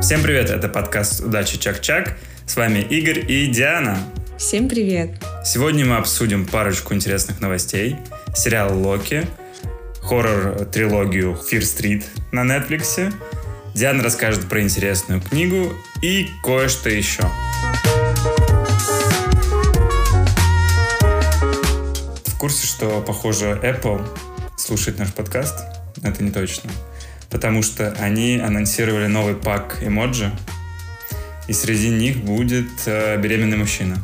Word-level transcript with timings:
Всем 0.00 0.22
привет, 0.22 0.48
это 0.48 0.70
подкаст 0.70 1.20
«Удачи 1.20 1.58
Чак-Чак». 1.58 2.16
С 2.46 2.56
вами 2.56 2.78
Игорь 2.78 3.30
и 3.30 3.46
Диана. 3.48 3.98
Всем 4.38 4.66
привет. 4.66 5.10
Сегодня 5.44 5.84
мы 5.84 5.96
обсудим 5.96 6.46
парочку 6.46 6.94
интересных 6.94 7.40
новостей. 7.40 7.96
Сериал 8.34 8.76
«Локи», 8.76 9.26
хоррор-трилогию 10.00 11.34
«Fear 11.34 11.60
Street» 11.60 12.04
на 12.32 12.40
Netflix. 12.40 13.12
Диана 13.74 14.02
расскажет 14.02 14.48
про 14.48 14.62
интересную 14.62 15.20
книгу 15.20 15.70
и 16.00 16.30
кое-что 16.42 16.88
еще. 16.88 17.22
В 22.24 22.38
курсе, 22.38 22.66
что, 22.66 23.02
похоже, 23.02 23.60
Apple 23.62 24.02
слушает 24.56 24.98
наш 24.98 25.12
подкаст? 25.12 25.58
Это 26.02 26.24
не 26.24 26.30
точно 26.30 26.70
потому 27.30 27.62
что 27.62 27.94
они 27.98 28.38
анонсировали 28.38 29.06
новый 29.06 29.34
пак 29.34 29.78
эмоджи, 29.82 30.30
и 31.48 31.52
среди 31.52 31.88
них 31.90 32.18
будет 32.18 32.70
э, 32.86 33.16
беременный 33.16 33.56
мужчина. 33.56 33.96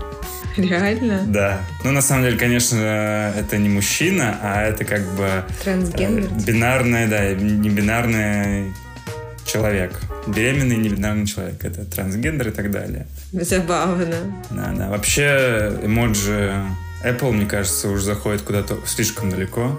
Реально? 0.57 1.25
Да. 1.27 1.61
Ну, 1.85 1.93
на 1.93 2.01
самом 2.01 2.25
деле, 2.25 2.39
конечно, 2.39 3.33
это 3.37 3.59
не 3.59 3.69
мужчина, 3.69 4.39
а 4.43 4.63
это 4.63 4.85
как 4.85 5.03
бы... 5.15 5.45
Трансгендер? 5.63 6.31
Э, 6.31 6.45
бинарный, 6.47 7.07
да, 7.07 7.35
не 7.35 7.69
бинарный 7.69 8.73
человек. 9.45 10.01
Беременный 10.27 10.77
не 10.77 10.89
бинарный 10.89 11.27
человек. 11.27 11.63
Это 11.65 11.85
трансгендер 11.85 12.49
и 12.49 12.51
так 12.51 12.71
далее. 12.71 13.07
Забавно. 13.33 14.17
Да, 14.51 14.73
да. 14.77 14.89
Вообще, 14.89 15.79
эмоджи 15.83 16.55
Apple, 17.05 17.33
мне 17.33 17.47
кажется, 17.47 17.89
уже 17.89 18.05
заходит 18.05 18.43
куда-то 18.43 18.79
слишком 18.87 19.31
далеко. 19.31 19.79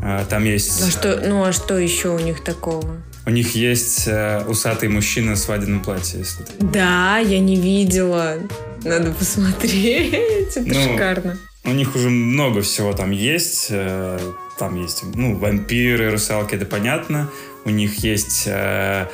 А, 0.00 0.24
там 0.24 0.44
есть... 0.44 0.82
А 0.82 0.90
что, 0.90 1.20
ну 1.24 1.44
а 1.44 1.52
что 1.52 1.78
еще 1.78 2.10
у 2.10 2.18
них 2.18 2.42
такого? 2.44 3.02
У 3.26 3.30
них 3.30 3.54
есть 3.54 4.04
э, 4.06 4.42
усатый 4.46 4.88
мужчина 4.88 5.34
в 5.34 5.38
свадебном 5.38 5.82
платье. 5.82 6.20
Если 6.20 6.44
ты... 6.44 6.52
Да, 6.60 7.18
я 7.18 7.38
не 7.40 7.56
видела. 7.56 8.36
Надо 8.84 9.12
посмотреть. 9.12 10.12
Это 10.56 10.60
ну, 10.60 10.74
шикарно. 10.74 11.38
У 11.64 11.70
них 11.70 11.94
уже 11.94 12.08
много 12.08 12.62
всего 12.62 12.92
там 12.94 13.10
есть. 13.10 13.66
Э, 13.70 14.18
там 14.58 14.80
есть, 14.80 15.04
ну, 15.14 15.36
вампиры, 15.36 16.10
русалки, 16.10 16.54
это 16.54 16.64
понятно. 16.64 17.30
У 17.64 17.70
них 17.70 18.02
есть 18.02 18.44
э, 18.46 19.06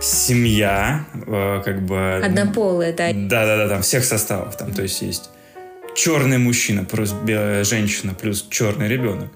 семья, 0.00 1.06
э, 1.26 1.62
как 1.64 1.82
бы... 1.82 2.20
Однополая, 2.22 2.92
да. 2.92 3.12
Да-да-да, 3.12 3.68
там 3.68 3.82
всех 3.82 4.04
составов. 4.04 4.56
Там, 4.56 4.72
то 4.72 4.82
есть 4.82 5.00
есть 5.02 5.30
черный 5.94 6.38
мужчина 6.38 6.84
плюс 6.84 7.14
женщина 7.24 8.14
плюс 8.14 8.44
черный 8.50 8.88
ребенок 8.88 9.28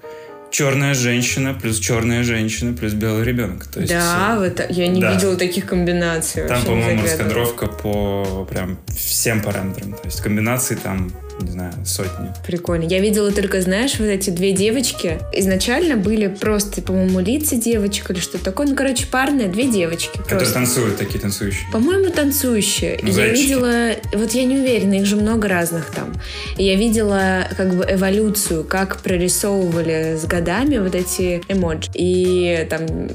черная 0.51 0.93
женщина 0.93 1.53
плюс 1.53 1.79
черная 1.79 2.23
женщина 2.23 2.75
плюс 2.75 2.93
белый 2.93 3.23
ребенок. 3.23 3.65
То 3.67 3.79
есть, 3.81 3.91
да, 3.91 4.35
э, 4.35 4.39
вот, 4.39 4.65
я 4.69 4.87
не 4.87 5.01
да. 5.01 5.13
видела 5.13 5.35
таких 5.35 5.65
комбинаций. 5.65 6.47
Там, 6.47 6.63
по-моему, 6.63 7.03
раскадровка 7.03 7.67
по 7.67 8.47
прям 8.49 8.77
всем 8.87 9.41
параметрам. 9.41 9.93
То 9.93 10.05
есть 10.05 10.21
комбинации 10.21 10.75
там 10.75 11.11
не 11.41 11.51
знаю, 11.51 11.73
сотни. 11.85 12.29
Прикольно. 12.45 12.83
Я 12.83 12.99
видела 12.99 13.31
только, 13.31 13.61
знаешь, 13.61 13.99
вот 13.99 14.05
эти 14.05 14.29
две 14.29 14.51
девочки. 14.51 15.19
Изначально 15.33 15.97
были 15.97 16.27
просто, 16.27 16.81
по-моему, 16.81 17.19
лица 17.19 17.55
девочек 17.55 18.11
или 18.11 18.19
что-то 18.19 18.43
такое. 18.43 18.67
Ну, 18.67 18.75
короче, 18.75 19.07
парные, 19.07 19.47
две 19.47 19.67
девочки. 19.67 20.17
Которые 20.17 20.39
просто. 20.39 20.53
танцуют, 20.53 20.97
такие 20.97 21.19
танцующие. 21.19 21.67
По-моему, 21.71 22.11
танцующие. 22.11 22.99
Ну, 23.01 23.09
я 23.09 23.27
видела, 23.27 23.91
вот 24.13 24.31
я 24.31 24.43
не 24.45 24.57
уверена, 24.57 24.95
их 24.95 25.05
же 25.05 25.15
много 25.15 25.47
разных 25.47 25.91
там. 25.91 26.13
И 26.57 26.63
я 26.63 26.75
видела 26.75 27.47
как 27.55 27.75
бы 27.75 27.85
эволюцию, 27.89 28.63
как 28.63 28.97
прорисовывали 28.97 30.17
с 30.17 30.25
годами 30.25 30.77
вот 30.77 30.95
эти 30.95 31.41
эмоджи. 31.47 31.89
И 31.93 32.67
там 32.69 33.09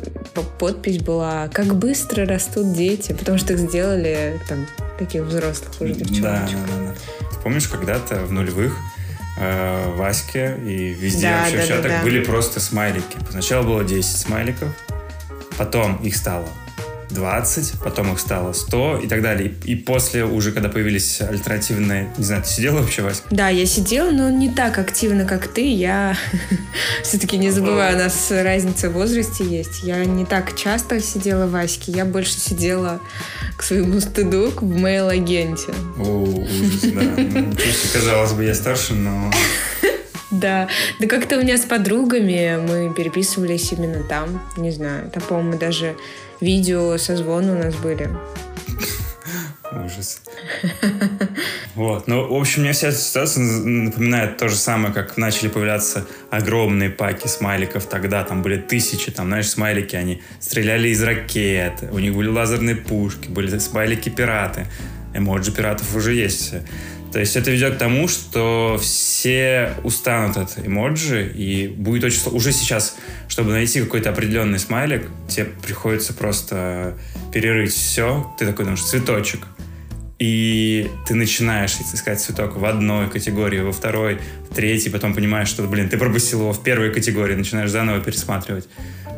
подпись 0.59 0.99
была 0.99 1.49
«Как 1.49 1.75
быстро 1.75 2.27
растут 2.27 2.73
дети», 2.73 3.13
потому 3.13 3.39
что 3.39 3.53
их 3.53 3.59
сделали 3.59 4.41
там 4.49 4.67
таких 4.99 5.23
взрослых 5.23 5.81
уже 5.81 5.95
девчоночек. 5.95 6.23
Да, 6.23 6.49
да, 6.79 6.95
да. 7.21 7.24
Помнишь, 7.45 7.69
когда-то 7.69 8.25
в 8.25 8.33
нулевых 8.33 8.77
э, 9.39 9.95
Ваське 9.97 10.57
и 10.65 10.95
везде 10.95 11.29
да, 11.29 11.41
вообще 11.41 11.57
да, 11.59 11.63
в 11.63 11.69
чатах 11.69 11.91
да, 11.91 11.99
да. 11.99 12.03
были 12.03 12.25
просто 12.25 12.59
смайлики. 12.59 13.19
Сначала 13.31 13.63
было 13.63 13.85
10 13.85 14.17
смайликов, 14.17 14.71
потом 15.57 15.97
их 15.97 16.17
стало 16.17 16.49
20, 17.15 17.81
потом 17.83 18.13
их 18.13 18.21
стало 18.21 18.53
100 18.53 19.01
и 19.05 19.09
так 19.09 19.23
далее. 19.23 19.55
И, 19.65 19.73
и 19.73 19.77
после 19.77 20.25
уже, 20.25 20.53
когда 20.53 20.69
появились 20.69 21.21
альтернативные... 21.21 22.13
Не 22.19 22.25
знаю, 22.25 22.43
ты 22.43 22.49
сидела 22.49 22.81
вообще, 22.81 23.03
Вася? 23.03 23.23
Да, 23.31 23.49
я 23.49 23.65
сидела, 23.67 24.11
но 24.11 24.31
не 24.31 24.51
так 24.51 24.79
активно, 24.79 25.25
как 25.25 25.49
ты. 25.49 25.73
Я 25.73 26.17
все-таки 27.03 27.39
не 27.39 27.51
забываю, 27.51 27.97
у 27.97 27.99
нас 27.99 28.31
разница 28.31 28.91
в 28.91 28.93
возрасте 28.93 29.45
есть. 29.45 29.83
Я 29.83 30.05
не 30.05 30.25
так 30.25 30.57
часто 30.57 31.01
сидела 31.01 31.47
в 31.47 31.53
Ваське, 31.53 31.93
я 31.93 32.05
больше 32.05 32.39
сидела 32.39 33.01
к 33.57 33.63
своему 33.63 34.01
стыду 34.01 34.53
в 34.57 34.77
мейл-агенте. 34.77 35.73
О, 35.99 36.03
ужас, 36.03 36.83
да. 36.83 37.03
Ну, 37.03 37.53
казалось 37.93 38.33
бы, 38.33 38.45
я 38.45 38.55
старше, 38.55 38.95
но... 38.95 39.31
Да, 40.31 40.69
да 40.99 41.07
как-то 41.07 41.39
у 41.39 41.43
меня 41.43 41.57
с 41.57 41.61
подругами 41.61 42.59
мы 42.61 42.93
переписывались 42.93 43.73
именно 43.73 44.03
там, 44.03 44.43
не 44.57 44.73
знаю, 44.73 45.11
там, 45.11 45.23
по-моему, 45.23 45.59
даже 45.59 45.97
видео 46.41 46.97
созвоны 46.99 47.53
у 47.53 47.59
нас 47.59 47.75
были. 47.77 48.11
Ужас. 49.85 50.21
Вот. 51.75 52.07
Ну, 52.07 52.29
в 52.33 52.41
общем, 52.41 52.63
мне 52.63 52.73
вся 52.73 52.89
эта 52.89 52.99
ситуация 52.99 53.43
напоминает 53.43 54.37
то 54.37 54.49
же 54.49 54.57
самое, 54.57 54.95
как 54.95 55.17
начали 55.17 55.49
появляться 55.49 56.07
огромные 56.31 56.91
паки 56.91 57.27
смайликов 57.27 57.87
тогда. 57.87 58.23
Там 58.23 58.43
были 58.43 58.59
тысячи, 58.59 59.11
там, 59.11 59.27
знаешь, 59.27 59.49
смайлики, 59.49 59.97
они 59.97 60.23
стреляли 60.39 60.89
из 60.89 61.03
ракет, 61.03 61.85
у 61.91 61.99
них 61.99 62.15
были 62.15 62.29
лазерные 62.29 62.77
пушки, 62.77 63.29
были 63.29 63.59
смайлики-пираты. 63.59 64.67
Эмоджи 65.15 65.53
пиратов 65.53 65.95
уже 65.95 66.15
есть. 66.15 66.55
То 67.15 67.21
есть 67.21 67.37
это 67.37 67.53
ведет 67.53 67.77
к 67.77 67.79
тому, 67.79 68.09
что 68.09 68.77
все 68.83 69.73
устанут 69.85 70.37
от 70.37 70.59
эмоджи, 70.67 71.31
и 71.33 71.69
будет 71.69 72.03
очень 72.03 72.19
сложно. 72.19 72.39
Уже 72.39 72.51
сейчас, 72.51 72.97
чтобы 73.29 73.53
найти 73.53 73.81
какой-то 73.81 74.11
определенный 74.11 74.59
смайлик, 74.59 75.07
тебе 75.29 75.45
приходится 75.63 76.13
просто 76.13 76.99
перерыть 77.33 77.73
все. 77.73 78.35
Ты 78.37 78.47
такой 78.47 78.65
думаешь, 78.65 78.83
цветочек. 78.83 79.47
И 80.19 80.91
ты 81.07 81.15
начинаешь 81.15 81.77
искать 81.93 82.19
цветок 82.19 82.57
в 82.57 82.65
одной 82.65 83.09
категории, 83.09 83.61
во 83.61 83.71
второй, 83.71 84.19
в 84.51 84.53
третьей, 84.53 84.91
потом 84.91 85.15
понимаешь, 85.15 85.47
что, 85.47 85.63
блин, 85.63 85.89
ты 85.89 85.97
пропустил 85.97 86.41
его 86.41 86.53
в 86.53 86.65
первой 86.65 86.93
категории, 86.93 87.37
начинаешь 87.37 87.71
заново 87.71 88.01
пересматривать. 88.01 88.69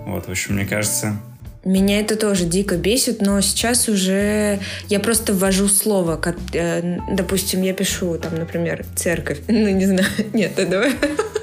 Вот, 0.04 0.26
в 0.26 0.30
общем, 0.30 0.56
мне 0.56 0.66
кажется, 0.66 1.18
меня 1.66 2.00
это 2.00 2.16
тоже 2.16 2.44
дико 2.44 2.76
бесит, 2.76 3.20
но 3.20 3.40
сейчас 3.40 3.88
уже 3.88 4.60
я 4.88 5.00
просто 5.00 5.34
ввожу 5.34 5.68
слово. 5.68 6.16
Как, 6.16 6.36
э, 6.52 6.98
допустим, 7.10 7.62
я 7.62 7.72
пишу 7.72 8.16
там, 8.18 8.36
например, 8.38 8.84
церковь. 8.94 9.40
Ну, 9.48 9.68
не 9.70 9.86
знаю. 9.86 10.06
Нет, 10.32 10.52
давай. 10.54 10.92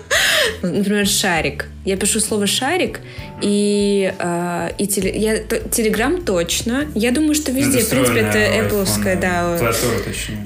Например, 0.61 1.05
шарик. 1.05 1.67
Я 1.83 1.97
пишу 1.97 2.19
слово 2.21 2.47
шарик, 2.47 3.01
и, 3.41 4.13
э, 4.17 4.69
и 4.77 4.87
теле, 4.87 5.11
я, 5.13 5.37
то, 5.39 5.59
Телеграм 5.59 6.21
точно. 6.21 6.85
Я 6.95 7.11
думаю, 7.11 7.35
что 7.35 7.51
везде, 7.51 7.79
в 7.79 7.89
принципе, 7.89 8.21
это 8.21 8.37
Apple, 8.37 9.19
да. 9.19 9.57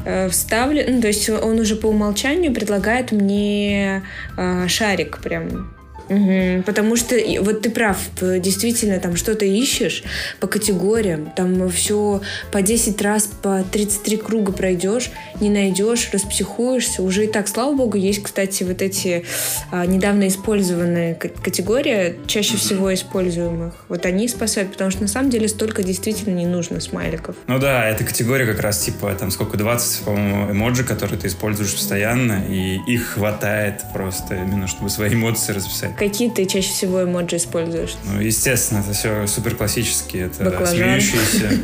Э, 0.05 0.29
вставлю. 0.29 0.83
Ну, 0.87 1.01
то 1.01 1.07
есть 1.07 1.29
он 1.29 1.59
уже 1.59 1.75
по 1.75 1.87
умолчанию 1.87 2.51
предлагает 2.51 3.11
мне 3.11 4.01
э, 4.37 4.67
шарик 4.67 5.19
прям 5.19 5.76
Угу, 6.09 6.63
потому 6.65 6.95
что 6.95 7.15
вот 7.41 7.61
ты 7.61 7.69
прав, 7.69 7.97
действительно 8.21 8.99
там 8.99 9.15
что-то 9.15 9.45
ищешь 9.45 10.03
по 10.39 10.47
категориям, 10.47 11.31
там 11.35 11.69
все 11.69 12.21
по 12.51 12.61
10 12.61 13.01
раз, 13.01 13.27
по 13.41 13.63
33 13.71 14.17
круга 14.17 14.51
пройдешь, 14.51 15.11
не 15.39 15.49
найдешь, 15.49 16.09
распсихуешься. 16.11 17.03
Уже 17.03 17.25
и 17.25 17.27
так, 17.27 17.47
слава 17.47 17.73
богу, 17.73 17.97
есть, 17.97 18.23
кстати, 18.23 18.63
вот 18.63 18.81
эти 18.81 19.25
а, 19.71 19.85
недавно 19.85 20.27
использованные 20.27 21.15
категории, 21.15 22.15
чаще 22.27 22.57
всего 22.57 22.93
используемых. 22.93 23.85
Вот 23.89 24.05
они 24.05 24.27
спасают, 24.27 24.71
потому 24.71 24.91
что 24.91 25.01
на 25.01 25.07
самом 25.07 25.29
деле 25.29 25.47
столько 25.47 25.83
действительно 25.83 26.33
не 26.35 26.45
нужно 26.45 26.79
смайликов. 26.79 27.35
Ну 27.47 27.59
да, 27.59 27.87
эта 27.87 28.03
категория 28.03 28.45
как 28.45 28.61
раз 28.61 28.79
типа 28.79 29.13
там 29.19 29.31
сколько, 29.31 29.57
20, 29.57 30.05
по-моему, 30.05 30.51
эмоджи, 30.51 30.83
которые 30.83 31.19
ты 31.19 31.27
используешь 31.27 31.73
постоянно, 31.73 32.45
и 32.47 32.77
их 32.87 33.13
хватает 33.13 33.81
просто 33.93 34.35
именно, 34.35 34.67
чтобы 34.67 34.89
свои 34.89 35.13
эмоции 35.13 35.53
расписать. 35.53 35.96
Какие 35.97 36.29
ты 36.29 36.45
чаще 36.45 36.69
всего 36.69 37.03
эмоджи 37.03 37.37
используешь? 37.37 37.95
Ну, 38.05 38.21
естественно, 38.21 38.79
это 38.79 38.93
все 38.93 39.25
супер 39.27 39.55
классические. 39.55 40.27
Это 40.27 40.43
Баклажан. 40.43 40.75
смеющиеся. 40.77 41.49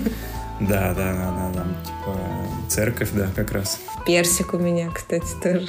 Да, 0.60 0.94
да, 0.94 1.12
да, 1.14 1.32
да, 1.32 1.52
там, 1.54 1.76
типа, 1.84 2.18
церковь, 2.70 3.10
да, 3.12 3.28
как 3.36 3.52
раз. 3.52 3.80
Персик 4.06 4.54
у 4.54 4.60
меня, 4.60 4.90
кстати, 4.92 5.26
тоже. 5.42 5.68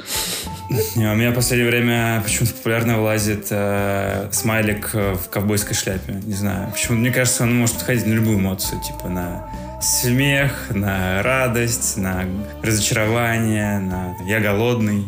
Не, 0.95 1.11
у 1.11 1.15
меня 1.15 1.31
в 1.31 1.33
последнее 1.33 1.69
время 1.69 2.21
почему-то 2.23 2.53
популярно 2.53 2.97
вылазит 2.97 3.47
э, 3.49 4.29
смайлик 4.31 4.93
в 4.93 5.27
ковбойской 5.29 5.75
шляпе. 5.75 6.13
Не 6.23 6.33
знаю. 6.33 6.71
Почему 6.71 6.99
мне 6.99 7.11
кажется, 7.11 7.43
он 7.43 7.57
может 7.57 7.75
подходить 7.77 8.05
на 8.05 8.13
любую 8.13 8.37
эмоцию, 8.37 8.79
типа 8.81 9.09
на 9.09 9.49
смех, 9.81 10.67
на 10.69 11.21
радость, 11.23 11.97
на 11.97 12.25
разочарование, 12.63 13.79
на 13.79 14.15
я 14.25 14.39
голодный. 14.39 15.05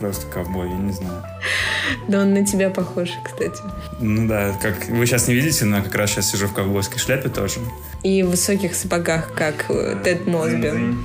Просто 0.00 0.26
ковбой, 0.26 0.68
я 0.70 0.76
не 0.76 0.92
знаю. 0.92 1.22
Да 2.08 2.22
он 2.22 2.34
на 2.34 2.44
тебя 2.44 2.70
похож, 2.70 3.10
кстати. 3.22 3.62
Ну 4.00 4.26
да, 4.26 4.52
как 4.60 4.88
вы 4.88 5.06
сейчас 5.06 5.28
не 5.28 5.34
видите, 5.34 5.64
но 5.64 5.76
я 5.76 5.82
как 5.82 5.94
раз 5.94 6.10
сейчас 6.10 6.30
сижу 6.30 6.46
в 6.46 6.54
ковбойской 6.54 6.98
шляпе 6.98 7.28
тоже. 7.28 7.60
И 8.02 8.22
в 8.22 8.30
высоких 8.30 8.74
сапогах, 8.74 9.32
как 9.34 9.66
э, 9.68 9.96
Тед 10.02 10.26
Мосби. 10.26 10.96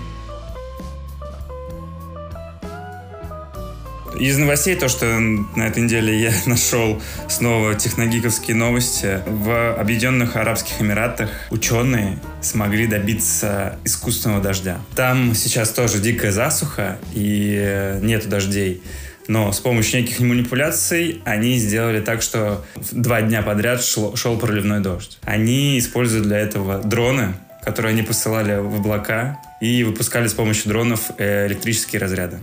Из 4.20 4.38
новостей 4.38 4.76
то, 4.76 4.88
что 4.88 5.06
на 5.20 5.68
этой 5.68 5.84
неделе 5.84 6.18
я 6.20 6.34
нашел 6.46 7.02
снова 7.28 7.76
техногиковские 7.76 8.56
новости. 8.56 9.20
В 9.26 9.76
Объединенных 9.76 10.36
Арабских 10.38 10.82
Эмиратах 10.82 11.30
ученые 11.52 12.20
смогли 12.42 12.88
добиться 12.88 13.78
искусственного 13.84 14.42
дождя. 14.42 14.80
Там 14.96 15.36
сейчас 15.36 15.72
тоже 15.72 16.00
дикая 16.00 16.32
засуха 16.32 16.98
и 17.14 18.00
нету 18.02 18.30
дождей. 18.30 18.82
Но 19.28 19.52
с 19.52 19.60
помощью 19.60 20.02
неких 20.02 20.20
манипуляций 20.20 21.22
они 21.26 21.58
сделали 21.58 22.00
так, 22.00 22.22
что 22.22 22.64
два 22.92 23.22
дня 23.22 23.42
подряд 23.42 23.84
шел, 23.84 24.16
шел 24.16 24.38
проливной 24.38 24.82
дождь. 24.82 25.18
Они 25.24 25.80
используют 25.80 26.28
для 26.28 26.38
этого 26.38 26.80
дроны, 26.80 27.34
которые 27.64 27.92
они 27.92 28.04
посылали 28.04 28.60
в 28.60 28.76
облака 28.76 29.40
и 29.60 29.84
выпускали 29.84 30.28
с 30.28 30.34
помощью 30.34 30.70
дронов 30.70 31.12
э, 31.18 31.48
электрические 31.48 32.00
разряды. 32.00 32.38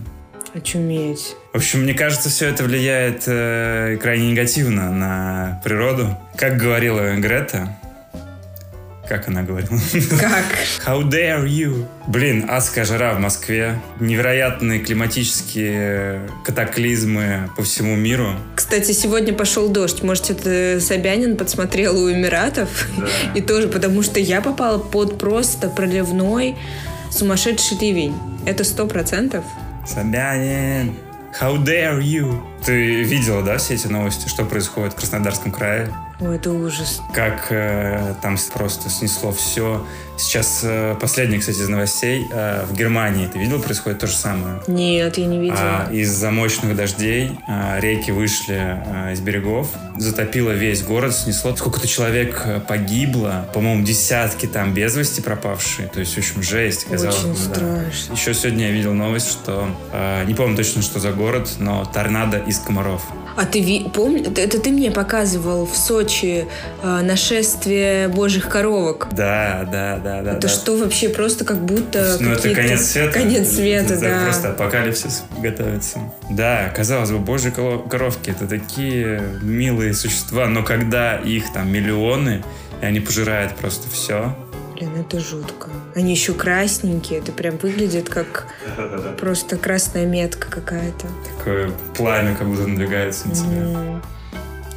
Очуметь. 0.53 1.35
В 1.51 1.57
общем, 1.57 1.81
мне 1.81 1.93
кажется, 1.93 2.29
все 2.29 2.47
это 2.47 2.63
влияет 2.63 3.23
э, 3.25 3.97
крайне 4.01 4.31
негативно 4.31 4.91
на 4.91 5.61
природу. 5.63 6.17
Как 6.37 6.57
говорила 6.57 7.15
Грета, 7.15 7.75
как 9.07 9.27
она 9.27 9.43
говорила? 9.43 9.79
Как? 10.19 10.45
How 10.85 11.01
dare 11.03 11.45
you? 11.45 11.85
Блин, 12.07 12.45
адская 12.49 12.85
жара 12.85 13.13
в 13.13 13.19
Москве. 13.19 13.79
Невероятные 13.99 14.79
климатические 14.79 16.21
катаклизмы 16.45 17.49
по 17.57 17.63
всему 17.63 17.95
миру. 17.95 18.35
Кстати, 18.55 18.91
сегодня 18.91 19.33
пошел 19.33 19.69
дождь. 19.69 20.03
Может, 20.03 20.29
это 20.29 20.79
Собянин 20.79 21.35
подсмотрел 21.35 21.97
у 21.97 22.11
Эмиратов? 22.11 22.87
Да. 22.97 23.07
И 23.35 23.41
тоже, 23.41 23.67
потому 23.67 24.03
что 24.03 24.19
я 24.19 24.41
попала 24.41 24.77
под 24.77 25.17
просто 25.17 25.69
проливной 25.69 26.55
сумасшедший 27.11 27.77
ливень. 27.79 28.15
Это 28.45 28.63
сто 28.63 28.87
процентов. 28.87 29.43
Собянин, 29.85 30.95
how 31.39 31.61
dare 31.61 31.99
you? 31.99 32.41
Ты 32.65 33.03
видела, 33.03 33.43
да, 33.43 33.57
все 33.57 33.73
эти 33.73 33.87
новости, 33.87 34.29
что 34.29 34.45
происходит 34.45 34.93
в 34.93 34.95
Краснодарском 34.95 35.51
крае? 35.51 35.93
О, 36.23 36.31
это 36.31 36.51
ужас. 36.51 37.01
Как 37.13 37.47
э, 37.49 38.15
там 38.21 38.37
просто 38.53 38.89
снесло 38.89 39.31
все. 39.33 39.85
Сейчас 40.15 40.61
э, 40.63 40.95
последний, 41.01 41.39
кстати, 41.39 41.57
из 41.57 41.67
новостей. 41.67 42.27
Э, 42.31 42.65
в 42.65 42.73
Германии, 42.73 43.27
ты 43.27 43.39
видел, 43.39 43.61
происходит 43.61 43.99
то 43.99 44.07
же 44.07 44.15
самое? 44.15 44.61
Нет, 44.67 45.17
я 45.17 45.25
не 45.25 45.39
видела. 45.39 45.87
А, 45.87 45.91
из-за 45.91 46.31
мощных 46.31 46.75
дождей 46.77 47.31
э, 47.47 47.79
реки 47.81 48.11
вышли 48.11 48.55
э, 48.57 49.13
из 49.13 49.19
берегов, 49.19 49.67
затопило 49.97 50.51
весь 50.51 50.81
город, 50.83 51.13
снесло. 51.13 51.55
Сколько-то 51.55 51.87
человек 51.87 52.41
э, 52.45 52.61
погибло, 52.61 53.49
по-моему, 53.53 53.83
десятки 53.83 54.45
там 54.45 54.73
без 54.73 54.95
вести 54.95 55.21
пропавшие. 55.21 55.89
То 55.89 55.99
есть, 55.99 56.13
в 56.15 56.17
общем, 56.19 56.41
жесть, 56.41 56.85
казалось 56.85 57.17
Очень. 57.17 57.33
Да. 57.33 57.55
страшно. 57.55 58.13
Еще 58.13 58.33
сегодня 58.33 58.67
я 58.67 58.71
видел 58.71 58.93
новость, 58.93 59.29
что 59.29 59.67
э, 59.91 60.23
не 60.25 60.35
помню 60.35 60.55
точно, 60.55 60.83
что 60.83 60.99
за 60.99 61.11
город, 61.11 61.49
но 61.59 61.83
торнадо 61.85 62.37
из 62.37 62.59
комаров. 62.59 63.03
А 63.35 63.45
ты 63.45 63.85
помнишь, 63.93 64.27
это 64.35 64.59
ты 64.59 64.69
мне 64.69 64.91
показывал 64.91 65.65
в 65.65 65.75
Сочи 65.75 66.45
э, 66.81 67.01
нашествие 67.01 68.07
божьих 68.07 68.47
коровок. 68.47 69.07
Да, 69.11 69.67
да, 69.71 69.99
да, 70.03 70.21
да. 70.21 70.31
Это 70.33 70.41
да. 70.41 70.47
что 70.47 70.77
вообще 70.77 71.09
просто 71.09 71.43
как 71.43 71.57
будто 71.57 72.17
Ну, 72.19 72.31
это 72.31 72.53
конец 72.53 72.91
света. 72.91 73.11
Конец 73.11 73.49
света, 73.49 73.95
Это 73.95 74.01
да. 74.01 74.23
Просто 74.25 74.49
апокалипсис 74.49 75.23
готовится. 75.39 75.99
Да, 76.29 76.69
казалось 76.75 77.11
бы, 77.11 77.19
божьи 77.19 77.49
коровки 77.51 78.29
это 78.29 78.47
такие 78.47 79.21
милые 79.41 79.93
существа, 79.93 80.47
но 80.47 80.63
когда 80.63 81.15
их 81.15 81.51
там 81.53 81.71
миллионы, 81.71 82.43
и 82.81 82.85
они 82.85 82.99
пожирают 82.99 83.55
просто 83.55 83.89
все. 83.89 84.35
Блин, 84.75 84.91
это 84.99 85.19
жутко. 85.19 85.69
Они 85.95 86.11
еще 86.11 86.33
красненькие, 86.33 87.19
это 87.19 87.31
прям 87.31 87.57
выглядит 87.57 88.09
как 88.09 88.47
просто 89.19 89.57
красная 89.57 90.05
метка 90.05 90.49
какая-то. 90.49 91.07
Такое 91.37 91.71
пламя 91.95 92.35
как 92.35 92.47
будто 92.47 92.67
надвигается 92.67 93.27
на 93.27 93.35
тебя. 93.35 93.47
М, 93.61 94.01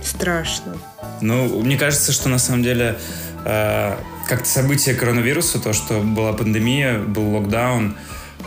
Страшно. 0.03 0.77
Ну, 1.21 1.61
мне 1.63 1.77
кажется, 1.77 2.13
что 2.13 2.29
на 2.29 2.39
самом 2.39 2.63
деле 2.63 2.97
э, 3.45 3.97
как-то 4.29 4.49
событие 4.49 4.95
коронавируса, 4.95 5.59
то, 5.59 5.73
что 5.73 6.01
была 6.01 6.33
пандемия, 6.33 6.99
был 7.01 7.35
локдаун, 7.35 7.97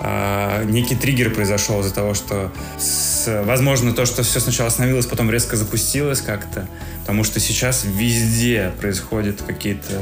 э, 0.02 0.64
некий 0.66 0.96
триггер 0.96 1.34
произошел 1.34 1.82
из-за 1.82 1.94
того, 1.94 2.14
что, 2.14 2.52
с- 2.78 3.44
возможно, 3.44 3.92
то, 3.94 4.06
что 4.06 4.24
все 4.24 4.40
сначала 4.40 4.68
остановилось, 4.68 5.06
потом 5.06 5.30
резко 5.32 5.58
запустилось 5.58 6.22
как-то, 6.22 6.68
потому 7.02 7.24
что 7.26 7.40
сейчас 7.42 7.84
везде 7.86 8.72
происходят 8.80 9.42
какие-то 9.42 10.00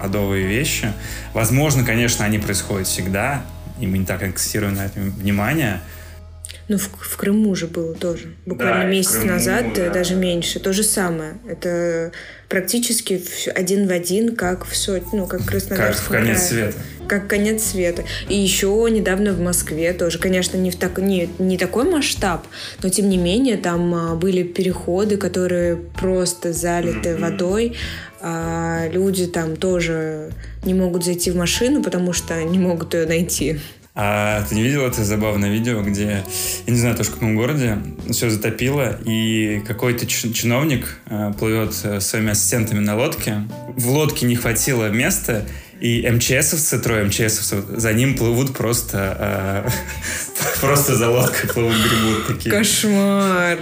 адовые 0.00 0.46
вещи. 0.46 0.92
Возможно, 1.34 1.84
конечно, 1.84 2.24
они 2.24 2.38
происходят 2.38 2.86
всегда, 2.86 3.42
и 3.80 3.86
мы 3.86 3.98
не 3.98 4.04
так 4.06 4.22
акцентируем 4.22 4.74
на 4.74 4.86
этом 4.86 5.10
внимание, 5.10 5.80
Ну, 6.68 6.76
в, 6.76 6.90
в 7.00 7.16
Крыму 7.16 7.54
же 7.54 7.66
было 7.66 7.94
тоже. 7.94 8.34
Буквально 8.44 8.82
Да, 8.84 8.90
месяц 8.90 9.12
Крыму, 9.12 9.32
назад, 9.32 9.64
э, 9.78 9.86
да. 9.86 9.90
даже 9.90 10.14
меньше. 10.16 10.60
То 10.60 10.72
же 10.74 10.82
самое. 10.82 11.32
Это 11.48 12.12
практически 12.48 13.22
один 13.54 13.86
в 13.88 13.90
один, 13.90 14.36
как 14.36 14.66
в 14.66 14.76
Сочи, 14.76 15.04
ну, 15.12 15.26
как 15.26 15.40
в 15.42 15.46
как 15.46 15.62
конец 15.68 16.04
крае. 16.08 16.36
света. 16.38 16.74
Как 17.08 17.26
конец 17.26 17.62
света. 17.62 18.04
И 18.28 18.36
еще 18.36 18.86
недавно 18.90 19.32
в 19.32 19.40
Москве 19.40 19.94
тоже, 19.94 20.18
конечно, 20.18 20.58
не, 20.58 20.70
в 20.70 20.76
так, 20.76 20.98
не, 20.98 21.30
не 21.38 21.56
такой 21.56 21.84
масштаб, 21.90 22.46
но 22.82 22.90
тем 22.90 23.08
не 23.08 23.16
менее 23.16 23.56
там 23.56 23.94
а, 23.94 24.14
были 24.14 24.42
переходы, 24.42 25.16
которые 25.16 25.76
просто 25.76 26.52
залиты 26.52 27.12
Мгм. 27.14 27.22
водой. 27.22 27.76
А 28.20 28.88
люди 28.88 29.26
там 29.26 29.56
тоже 29.56 30.32
не 30.64 30.74
могут 30.74 31.04
зайти 31.04 31.30
в 31.30 31.36
машину, 31.36 31.82
потому 31.82 32.12
что 32.12 32.42
не 32.42 32.58
могут 32.58 32.94
ее 32.94 33.06
найти. 33.06 33.58
А 34.00 34.44
ты 34.48 34.54
не 34.54 34.62
видел 34.62 34.86
это 34.86 35.02
забавное 35.02 35.50
видео, 35.50 35.82
где, 35.82 36.22
я 36.66 36.72
не 36.72 36.78
знаю 36.78 36.94
тоже 36.96 37.10
в 37.10 37.14
каком 37.14 37.34
городе, 37.34 37.78
все 38.08 38.30
затопило, 38.30 38.96
и 39.04 39.60
какой-то 39.66 40.06
чиновник 40.06 40.98
э, 41.06 41.32
плывет 41.36 41.74
своими 41.74 42.30
ассистентами 42.30 42.78
на 42.78 42.96
лодке. 42.96 43.42
В 43.76 43.88
лодке 43.88 44.26
не 44.26 44.36
хватило 44.36 44.88
места, 44.88 45.44
и 45.80 46.08
МЧСовцы, 46.08 46.78
трое 46.78 47.06
МЧСовцев, 47.06 47.64
за 47.76 47.92
ним 47.92 48.16
плывут 48.16 48.56
просто... 48.56 49.66
э, 49.66 49.70
просто 50.60 50.94
за 50.94 51.10
лодкой 51.10 51.50
плывут, 51.50 51.74
гребут 51.74 52.26
такие. 52.28 52.54
Кошмар. 52.54 53.58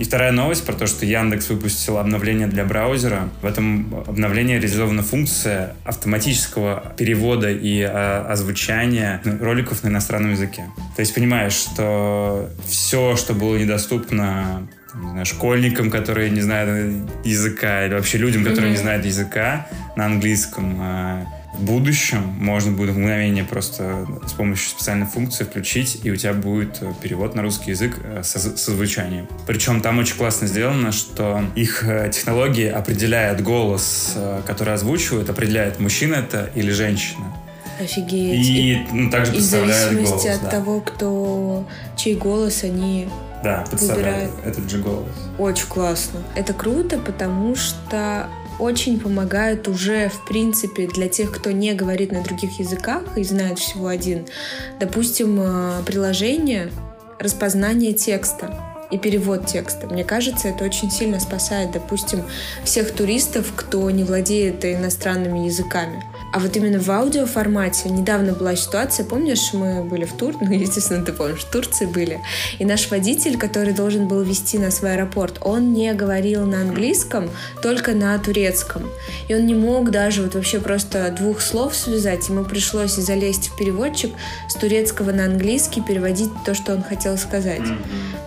И 0.00 0.04
вторая 0.04 0.32
новость 0.32 0.64
про 0.64 0.72
то, 0.72 0.86
что 0.86 1.04
Яндекс 1.04 1.50
выпустил 1.50 1.98
обновление 1.98 2.46
для 2.46 2.64
браузера. 2.64 3.28
В 3.42 3.44
этом 3.44 3.94
обновлении 4.08 4.54
реализована 4.54 5.02
функция 5.02 5.74
автоматического 5.84 6.94
перевода 6.96 7.50
и 7.50 7.80
э, 7.80 7.86
озвучания 7.86 9.20
роликов 9.42 9.82
на 9.84 9.88
иностранном 9.88 10.30
языке. 10.30 10.64
То 10.96 11.00
есть 11.00 11.14
понимаешь, 11.14 11.52
что 11.52 12.48
все, 12.66 13.14
что 13.14 13.34
было 13.34 13.58
недоступно 13.58 14.66
не 14.94 15.10
знаю, 15.10 15.26
школьникам, 15.26 15.90
которые 15.90 16.30
не 16.30 16.40
знают 16.40 16.94
языка, 17.22 17.84
или 17.84 17.92
вообще 17.92 18.16
людям, 18.16 18.42
которые 18.42 18.70
не 18.70 18.76
Мгм. 18.76 18.82
знают 18.82 19.04
языка 19.04 19.66
на 19.96 20.06
английском, 20.06 20.78
в 20.78 21.26
будущем 21.60 22.20
можно 22.38 22.72
будет 22.72 22.90
в 22.90 22.98
мгновение 22.98 23.44
просто 23.44 24.06
с 24.26 24.32
помощью 24.32 24.70
специальной 24.70 25.06
функции 25.06 25.44
включить, 25.44 26.00
и 26.04 26.10
у 26.10 26.16
тебя 26.16 26.32
будет 26.32 26.78
э, 26.82 26.92
перевод 27.00 27.34
на 27.34 27.42
русский 27.42 27.70
язык 27.70 27.96
э, 28.02 28.22
со, 28.22 28.38
со 28.38 28.70
звучанием. 28.72 29.28
Причем 29.46 29.80
там 29.80 29.98
очень 29.98 30.16
классно 30.16 30.46
сделано, 30.46 30.92
что 30.92 31.44
их 31.54 31.84
э, 31.84 32.10
технологии 32.12 32.68
определяют 32.68 33.40
голос, 33.40 34.16
который 34.46 34.74
озвучивают, 34.74 35.30
определяет, 35.30 35.80
мужчина 35.80 36.14
это 36.16 36.50
или 36.54 36.70
женщина. 36.70 37.24
Офигеть. 37.80 38.46
И 38.46 38.86
ну, 38.92 39.10
также 39.10 39.32
И 39.32 39.36
в 39.36 39.38
подставляют 39.38 39.92
зависимости 39.92 40.26
голос. 40.26 40.36
от 40.36 40.42
да. 40.42 40.50
того, 40.50 40.80
кто 40.80 41.66
чей 41.96 42.14
голос 42.14 42.62
они 42.62 43.08
Да, 43.42 43.64
подставляют 43.70 44.32
выбирают. 44.32 44.46
этот 44.46 44.70
же 44.70 44.78
голос. 44.78 45.08
очень 45.38 45.66
классно. 45.66 46.20
Это 46.34 46.52
круто, 46.52 46.98
потому 46.98 47.56
что 47.56 48.28
очень 48.60 49.00
помогает 49.00 49.66
уже, 49.68 50.08
в 50.08 50.24
принципе, 50.26 50.86
для 50.86 51.08
тех, 51.08 51.32
кто 51.32 51.50
не 51.50 51.74
говорит 51.74 52.12
на 52.12 52.22
других 52.22 52.58
языках 52.58 53.02
и 53.16 53.24
знает 53.24 53.58
всего 53.58 53.86
один. 53.86 54.26
Допустим, 54.78 55.40
э, 55.40 55.82
приложение 55.86 56.70
распознание 57.18 57.92
текста 57.92 58.54
и 58.90 58.98
перевод 58.98 59.46
текста. 59.46 59.86
Мне 59.86 60.04
кажется, 60.04 60.48
это 60.48 60.64
очень 60.64 60.90
сильно 60.90 61.20
спасает, 61.20 61.72
допустим, 61.72 62.22
всех 62.64 62.92
туристов, 62.92 63.52
кто 63.54 63.90
не 63.90 64.04
владеет 64.04 64.64
иностранными 64.64 65.46
языками. 65.46 66.02
А 66.32 66.38
вот 66.38 66.56
именно 66.56 66.78
в 66.78 66.88
аудиоформате 66.90 67.90
недавно 67.90 68.32
была 68.32 68.54
ситуация, 68.54 69.04
помнишь, 69.04 69.52
мы 69.52 69.82
были 69.82 70.04
в 70.04 70.12
Тур, 70.12 70.34
ну, 70.40 70.52
естественно, 70.52 71.04
ты 71.04 71.12
помнишь, 71.12 71.40
в 71.40 71.50
Турции 71.50 71.86
были, 71.86 72.20
и 72.58 72.64
наш 72.64 72.90
водитель, 72.90 73.38
который 73.38 73.72
должен 73.72 74.06
был 74.06 74.22
вести 74.22 74.58
нас 74.58 74.80
в 74.80 74.84
аэропорт, 74.84 75.38
он 75.40 75.72
не 75.72 75.92
говорил 75.92 76.46
на 76.46 76.60
английском, 76.60 77.30
только 77.62 77.92
на 77.92 78.16
турецком. 78.18 78.88
И 79.28 79.34
он 79.34 79.46
не 79.46 79.54
мог 79.54 79.90
даже 79.90 80.22
вот 80.22 80.34
вообще 80.34 80.60
просто 80.60 81.14
двух 81.16 81.40
слов 81.40 81.74
связать, 81.74 82.28
ему 82.28 82.44
пришлось 82.44 82.92
залезть 82.92 83.48
в 83.48 83.56
переводчик 83.56 84.12
с 84.48 84.54
турецкого 84.54 85.12
на 85.12 85.24
английский, 85.24 85.80
переводить 85.80 86.30
то, 86.44 86.54
что 86.54 86.74
он 86.74 86.82
хотел 86.82 87.16
сказать. 87.18 87.62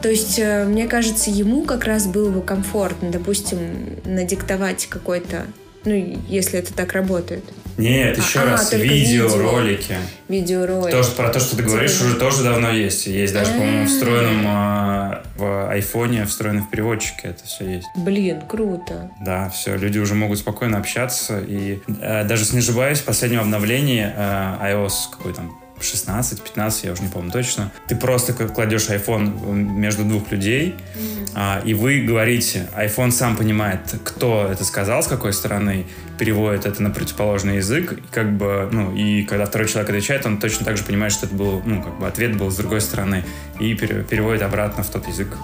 То 0.01 0.09
есть, 0.09 0.37
э, 0.37 0.65
мне 0.65 0.87
кажется, 0.87 1.29
ему 1.29 1.63
как 1.63 1.85
раз 1.85 2.07
было 2.07 2.29
бы 2.29 2.41
комфортно, 2.41 3.09
допустим, 3.09 3.59
надиктовать 4.03 4.87
какой-то, 4.87 5.45
ну, 5.85 6.19
если 6.27 6.59
это 6.59 6.73
так 6.73 6.93
работает. 6.93 7.43
Нет, 7.77 8.17
еще 8.17 8.39
а, 8.39 8.45
раз, 8.45 8.71
а, 8.71 8.77
видеоролики. 8.77 9.97
Видеоролики. 10.29 10.91
То, 10.91 11.03
что, 11.03 11.15
про 11.15 11.29
то, 11.29 11.39
что 11.39 11.57
ты 11.57 11.63
говоришь, 11.63 11.99
уже 12.01 12.15
тоже 12.15 12.43
давно 12.43 12.71
есть. 12.71 13.07
Есть 13.07 13.33
даже, 13.33 13.51
по-моему, 13.51 13.87
встроенном 13.87 14.43
а, 14.47 15.23
в 15.35 15.71
айфоне, 15.71 16.25
встроено 16.25 16.61
в 16.61 16.69
переводчике 16.69 17.29
это 17.29 17.45
все 17.45 17.65
есть. 17.65 17.87
Блин, 17.95 18.41
круто. 18.47 19.09
Да, 19.25 19.49
все, 19.49 19.75
люди 19.75 19.97
уже 19.97 20.13
могут 20.13 20.39
спокойно 20.39 20.77
общаться. 20.77 21.39
И 21.39 21.79
э, 21.99 22.23
даже, 22.25 22.53
не 22.53 22.59
ошибаюсь, 22.59 22.99
в 22.99 23.05
последнем 23.05 23.39
обновлении 23.39 24.05
э, 24.05 24.57
iOS 24.61 24.93
какой 25.11 25.33
там 25.33 25.62
16, 25.83 26.41
15, 26.41 26.83
я 26.85 26.91
уже 26.93 27.03
не 27.03 27.09
помню 27.09 27.31
точно. 27.31 27.71
Ты 27.87 27.95
просто 27.95 28.33
кладешь 28.33 28.89
iPhone 28.89 29.53
между 29.53 30.03
двух 30.03 30.31
людей, 30.31 30.75
mm-hmm. 30.75 31.29
а, 31.35 31.61
и 31.65 31.73
вы 31.73 32.01
говорите, 32.01 32.67
iPhone 32.75 33.11
сам 33.11 33.35
понимает, 33.35 33.79
кто 34.03 34.47
это 34.51 34.63
сказал, 34.63 35.03
с 35.03 35.07
какой 35.07 35.33
стороны, 35.33 35.85
переводит 36.17 36.65
это 36.65 36.81
на 36.81 36.89
противоположный 36.89 37.57
язык, 37.57 37.93
и 37.93 38.03
как 38.11 38.31
бы, 38.37 38.69
ну, 38.71 38.95
и 38.95 39.23
когда 39.23 39.45
второй 39.45 39.67
человек 39.67 39.89
отвечает, 39.89 40.25
он 40.25 40.39
точно 40.39 40.65
так 40.65 40.77
же 40.77 40.83
понимает, 40.83 41.13
что 41.13 41.25
это 41.25 41.35
был, 41.35 41.61
ну, 41.65 41.81
как 41.81 41.99
бы 41.99 42.07
ответ 42.07 42.37
был 42.37 42.49
с 42.49 42.55
другой 42.55 42.81
стороны, 42.81 43.23
и 43.59 43.73
переводит 43.73 44.41
обратно 44.41 44.83
в 44.83 44.89
тот 44.89 45.07
язык, 45.07 45.37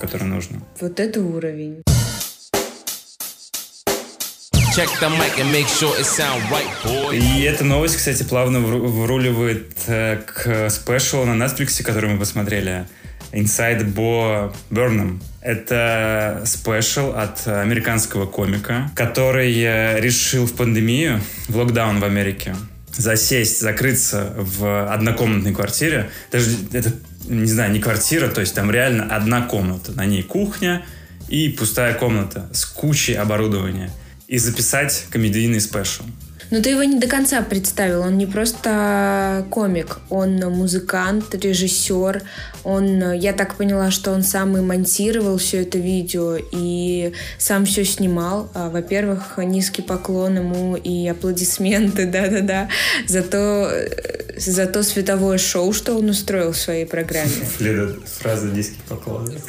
который 0.00 0.24
нужно. 0.24 0.60
Вот 0.80 1.00
это 1.00 1.20
уровень. 1.20 1.82
И 7.12 7.42
эта 7.42 7.62
новость, 7.62 7.96
кстати, 7.96 8.22
плавно 8.22 8.60
вруливает 8.60 9.70
э, 9.86 10.16
к 10.24 10.70
спешлу 10.70 11.26
на 11.26 11.44
Netflix, 11.44 11.82
который 11.82 12.08
мы 12.08 12.18
посмотрели. 12.18 12.86
Inside 13.32 13.92
Bo 13.92 14.50
Burnham. 14.70 15.20
Это 15.42 16.42
спешл 16.46 17.10
от 17.10 17.46
американского 17.46 18.24
комика, 18.24 18.90
который 18.94 19.54
э, 19.60 20.00
решил 20.00 20.46
в 20.46 20.54
пандемию, 20.54 21.20
в 21.48 21.56
локдаун 21.58 22.00
в 22.00 22.04
Америке, 22.04 22.56
засесть, 22.96 23.60
закрыться 23.60 24.32
в 24.38 24.90
однокомнатной 24.90 25.52
квартире. 25.52 26.08
Даже 26.30 26.48
это, 26.72 26.94
не 27.28 27.44
знаю, 27.44 27.72
не 27.72 27.78
квартира, 27.78 28.28
то 28.28 28.40
есть 28.40 28.54
там 28.54 28.70
реально 28.70 29.14
одна 29.14 29.42
комната. 29.42 29.92
На 29.92 30.06
ней 30.06 30.22
кухня 30.22 30.82
и 31.28 31.50
пустая 31.50 31.92
комната 31.92 32.48
с 32.54 32.64
кучей 32.64 33.14
оборудования 33.14 33.90
и 34.32 34.38
записать 34.38 35.04
комедийный 35.10 35.60
спешл. 35.60 36.04
Но 36.50 36.62
ты 36.62 36.70
его 36.70 36.82
не 36.84 36.98
до 36.98 37.06
конца 37.06 37.42
представил. 37.42 38.00
Он 38.00 38.16
не 38.16 38.24
просто 38.24 39.46
комик, 39.50 39.98
он 40.08 40.36
музыкант, 40.36 41.34
режиссер. 41.34 42.22
Он, 42.64 43.12
я 43.12 43.32
так 43.32 43.56
поняла, 43.56 43.90
что 43.90 44.12
он 44.12 44.22
сам 44.22 44.56
и 44.56 44.60
монтировал 44.60 45.38
все 45.38 45.62
это 45.62 45.78
видео 45.78 46.36
и 46.52 47.12
сам 47.38 47.64
все 47.64 47.84
снимал. 47.84 48.50
А, 48.54 48.70
во-первых, 48.70 49.38
низкий 49.38 49.82
поклон 49.82 50.36
ему 50.36 50.76
и 50.76 51.06
аплодисменты, 51.08 52.06
да-да-да, 52.12 52.68
за 53.06 53.22
то, 53.22 53.70
за 54.36 54.66
то 54.66 54.82
световое 54.82 55.38
шоу, 55.38 55.72
что 55.72 55.96
он 55.96 56.08
устроил 56.08 56.52
в 56.52 56.58
своей 56.58 56.86
программе. 56.86 57.30
Фраза 58.20 58.46
«низкий 58.46 58.80
поклон». 58.88 59.32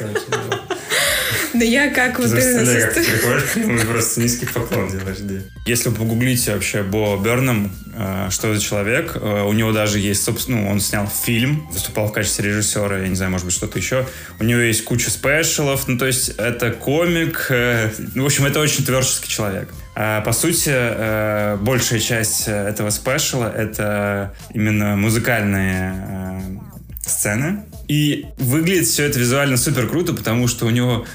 Да 1.54 1.64
я 1.64 1.88
как 1.88 2.18
вот 2.18 2.30
именно... 2.30 2.80
как 2.80 2.94
ты 2.94 3.04
приходишь 3.04 3.42
к 3.44 3.56
нему 3.56 3.78
и 3.78 3.84
просто 3.84 4.20
низкий 4.20 4.46
поклон 4.46 4.90
делаешь, 4.90 5.18
да. 5.20 5.34
Если 5.66 5.88
вы 5.88 5.94
погуглите 5.94 6.52
вообще 6.52 6.82
Бо 6.82 7.16
Берном, 7.16 7.70
э, 7.94 8.28
что 8.30 8.52
за 8.52 8.60
человек, 8.60 9.12
э, 9.14 9.42
у 9.42 9.52
него 9.52 9.72
даже 9.72 10.00
есть, 10.00 10.24
собственно, 10.24 10.62
ну, 10.62 10.70
он 10.70 10.80
снял 10.80 11.06
фильм, 11.06 11.68
выступал 11.70 12.08
в 12.08 12.12
качестве 12.12 12.46
режиссера, 12.46 13.03
я 13.04 13.10
не 13.10 13.16
знаю, 13.16 13.30
может 13.30 13.46
быть, 13.46 13.54
что-то 13.54 13.78
еще. 13.78 14.06
У 14.38 14.44
него 14.44 14.60
есть 14.60 14.84
куча 14.84 15.10
спешалов, 15.10 15.86
ну, 15.88 15.98
то 15.98 16.06
есть 16.06 16.30
это 16.30 16.70
комик, 16.72 17.46
э, 17.50 17.90
ну, 18.14 18.24
в 18.24 18.26
общем, 18.26 18.46
это 18.46 18.60
очень 18.60 18.84
творческий 18.84 19.28
человек. 19.28 19.68
А, 19.96 20.20
по 20.22 20.32
сути, 20.32 21.56
большая 21.62 22.00
часть 22.00 22.48
этого 22.48 22.90
спешала— 22.90 23.52
это 23.56 24.34
именно 24.52 24.96
музыкальные 24.96 26.60
сцены. 27.06 27.64
И 27.88 28.26
выглядит 28.38 28.86
все 28.86 29.04
это 29.04 29.18
визуально 29.18 29.56
супер 29.56 29.88
круто, 29.88 30.14
потому 30.14 30.48
что 30.48 30.66
у 30.66 30.70
него 30.70 31.06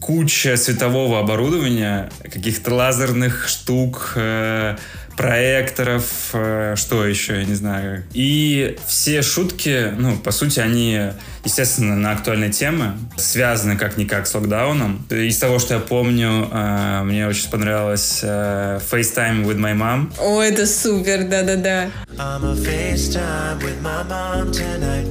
куча 0.00 0.56
светового 0.56 1.20
оборудования, 1.20 2.10
каких-то 2.22 2.74
лазерных 2.74 3.48
штук, 3.48 4.12
э, 4.16 4.76
проекторов, 5.22 6.04
э, 6.32 6.74
что 6.76 7.06
еще, 7.06 7.38
я 7.38 7.44
не 7.44 7.54
знаю. 7.54 8.02
И 8.12 8.76
все 8.86 9.22
шутки, 9.22 9.92
ну, 9.96 10.18
по 10.18 10.32
сути, 10.32 10.58
они, 10.58 11.12
естественно, 11.44 11.94
на 11.94 12.12
актуальные 12.12 12.50
темы, 12.50 12.94
связаны 13.16 13.76
как-никак 13.76 14.26
с 14.26 14.34
локдауном. 14.34 15.06
Из 15.10 15.38
того, 15.38 15.60
что 15.60 15.74
я 15.74 15.80
помню, 15.80 16.48
э, 16.52 17.02
мне 17.04 17.28
очень 17.28 17.48
понравилось 17.50 18.20
э, 18.22 18.80
FaceTime 18.90 19.44
with 19.44 19.58
my 19.58 19.74
mom. 19.76 20.12
О, 20.18 20.42
это 20.42 20.66
супер, 20.66 21.28
да-да-да. 21.28 21.90
I'm 22.18 22.44
a 22.44 22.54
FaceTime 22.54 23.62
with 23.62 23.80
my 23.80 24.02
mom 24.08 24.50
tonight. 24.50 25.06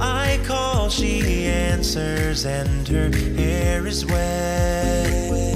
I 0.00 0.40
call, 0.48 0.90
she 0.90 1.46
answers, 1.46 2.44
and 2.44 2.88
her 2.88 3.10
hair 3.36 3.86
is 3.86 4.04
wet. 4.04 5.51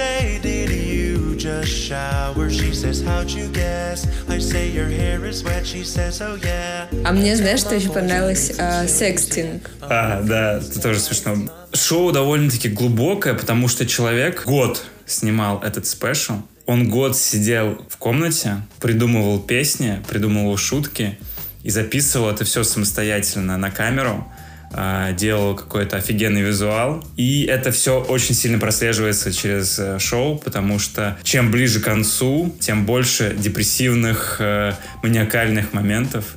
I 0.00 0.02
say, 0.02 0.38
Did 0.42 0.70
you 0.70 1.36
just 1.36 1.68
shower? 1.68 2.48
She 2.48 2.72
says, 2.74 3.02
How'd 3.02 3.30
you 3.30 3.48
guess? 3.48 4.06
I 4.28 4.38
say, 4.38 4.70
Your 4.70 4.88
hair 4.88 5.24
is 5.26 5.44
wet. 5.44 5.66
She 5.66 5.84
says, 5.84 6.22
Oh 6.22 6.36
yeah. 6.36 6.88
А 7.04 7.12
мне, 7.12 7.36
знаешь, 7.36 7.60
что 7.60 7.74
еще 7.74 7.90
понравилось? 7.90 8.52
А, 8.58 8.86
секстинг. 8.86 9.70
А, 9.82 10.22
да, 10.22 10.58
это 10.58 10.80
тоже 10.80 11.00
смешно. 11.00 11.36
Шоу 11.74 12.12
довольно-таки 12.12 12.68
глубокое, 12.68 13.34
потому 13.34 13.68
что 13.68 13.86
человек 13.86 14.44
год 14.46 14.82
снимал 15.06 15.62
этот 15.62 15.86
спешл. 15.86 16.42
Он 16.66 16.88
год 16.88 17.16
сидел 17.16 17.84
в 17.88 17.96
комнате, 17.98 18.62
придумывал 18.80 19.38
песни, 19.40 20.02
придумывал 20.08 20.56
шутки, 20.56 21.18
и 21.62 21.70
записывал 21.70 22.30
это 22.30 22.44
все 22.44 22.64
самостоятельно 22.64 23.58
на 23.58 23.70
камеру, 23.70 24.26
делал 25.18 25.56
какой-то 25.56 25.96
офигенный 25.96 26.42
визуал. 26.42 27.04
И 27.16 27.44
это 27.44 27.72
все 27.72 28.00
очень 28.00 28.34
сильно 28.34 28.58
прослеживается 28.58 29.32
через 29.32 29.78
э, 29.78 29.98
шоу, 29.98 30.38
потому 30.38 30.78
что 30.78 31.18
чем 31.24 31.50
ближе 31.50 31.80
к 31.80 31.84
концу, 31.84 32.54
тем 32.60 32.86
больше 32.86 33.34
депрессивных, 33.36 34.36
э, 34.38 34.74
маниакальных 35.02 35.72
моментов. 35.72 36.36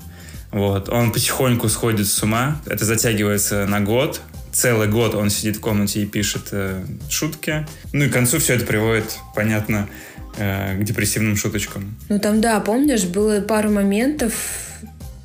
Вот. 0.51 0.89
Он 0.89 1.11
потихоньку 1.11 1.69
сходит 1.69 2.07
с 2.07 2.23
ума. 2.23 2.61
Это 2.65 2.85
затягивается 2.85 3.65
на 3.67 3.81
год. 3.81 4.21
Целый 4.51 4.87
год 4.87 5.15
он 5.15 5.29
сидит 5.29 5.57
в 5.57 5.59
комнате 5.59 6.01
и 6.01 6.05
пишет 6.05 6.49
э, 6.51 6.83
шутки. 7.09 7.67
Ну 7.91 8.05
и 8.05 8.09
к 8.09 8.13
концу 8.13 8.39
все 8.39 8.55
это 8.55 8.65
приводит, 8.65 9.17
понятно, 9.35 9.89
э, 10.37 10.77
к 10.79 10.83
депрессивным 10.83 11.35
шуточкам. 11.35 11.95
Ну 12.09 12.19
там, 12.19 12.41
да, 12.41 12.59
помнишь, 12.59 13.03
было 13.03 13.41
пару 13.41 13.71
моментов, 13.71 14.33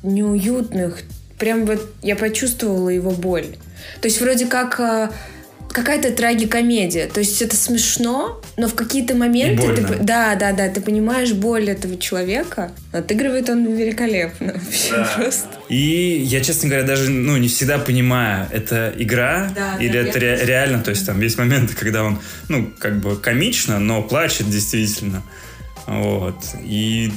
неуютных. 0.01 1.03
Прям 1.39 1.65
вот 1.65 1.89
я 2.03 2.15
почувствовала 2.15 2.89
его 2.89 3.11
боль. 3.11 3.47
То 4.01 4.07
есть 4.07 4.21
вроде 4.21 4.45
как 4.45 4.79
а, 4.79 5.11
какая-то 5.71 6.11
трагикомедия. 6.11 7.07
То 7.07 7.19
есть 7.19 7.41
это 7.41 7.55
смешно, 7.55 8.41
но 8.57 8.67
в 8.67 8.75
какие-то 8.75 9.15
моменты 9.15 9.73
ты, 9.73 9.83
да, 10.01 10.35
да, 10.35 10.51
да, 10.51 10.67
ты 10.69 10.81
понимаешь 10.81 11.33
боль 11.33 11.69
этого 11.69 11.97
человека. 11.97 12.71
Отыгрывает 12.91 13.49
он 13.49 13.65
великолепно 13.75 14.53
вообще 14.65 14.91
да. 14.91 15.11
просто. 15.15 15.47
И 15.69 16.21
я, 16.25 16.41
честно 16.41 16.69
говоря, 16.69 16.85
даже 16.85 17.09
ну 17.09 17.37
не 17.37 17.47
всегда 17.47 17.77
понимаю, 17.77 18.47
это 18.51 18.93
игра 18.97 19.51
да, 19.55 19.77
или 19.79 19.93
да, 19.93 20.09
это 20.09 20.19
ре- 20.19 20.45
реально. 20.45 20.81
То 20.81 20.91
есть 20.91 21.05
там 21.05 21.21
есть 21.21 21.37
моменты, 21.37 21.75
когда 21.75 22.03
он 22.03 22.19
ну 22.47 22.71
как 22.79 22.99
бы 22.99 23.15
комично, 23.15 23.79
но 23.79 24.01
плачет 24.01 24.49
действительно. 24.49 25.23
Вот. 25.85 26.37
И 26.63 27.11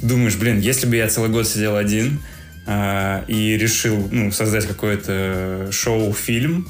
думаешь, 0.00 0.36
блин, 0.36 0.60
если 0.60 0.86
бы 0.86 0.96
я 0.96 1.08
целый 1.08 1.30
год 1.30 1.46
сидел 1.46 1.76
один 1.76 2.20
э, 2.66 3.24
и 3.28 3.56
решил 3.56 4.08
ну, 4.10 4.30
создать 4.30 4.66
какое-то 4.66 5.68
шоу-фильм, 5.70 6.68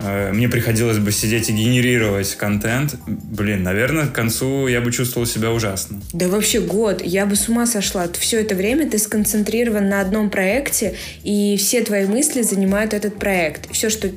э, 0.00 0.32
мне 0.32 0.48
приходилось 0.48 0.98
бы 0.98 1.12
сидеть 1.12 1.48
и 1.50 1.52
генерировать 1.52 2.34
контент. 2.36 2.96
Блин, 3.06 3.62
наверное, 3.62 4.06
к 4.06 4.12
концу 4.12 4.66
я 4.66 4.80
бы 4.80 4.92
чувствовал 4.92 5.26
себя 5.26 5.50
ужасно. 5.50 6.00
Да 6.12 6.28
вообще 6.28 6.60
год. 6.60 7.02
Я 7.04 7.26
бы 7.26 7.36
с 7.36 7.48
ума 7.48 7.66
сошла. 7.66 8.06
Все 8.18 8.40
это 8.40 8.54
время 8.54 8.88
ты 8.90 8.98
сконцентрирован 8.98 9.88
на 9.88 10.00
одном 10.00 10.30
проекте, 10.30 10.96
и 11.22 11.56
все 11.58 11.82
твои 11.82 12.06
мысли 12.06 12.42
занимают 12.42 12.94
этот 12.94 13.18
проект. 13.18 13.70
Все, 13.72 13.90
что 13.90 14.08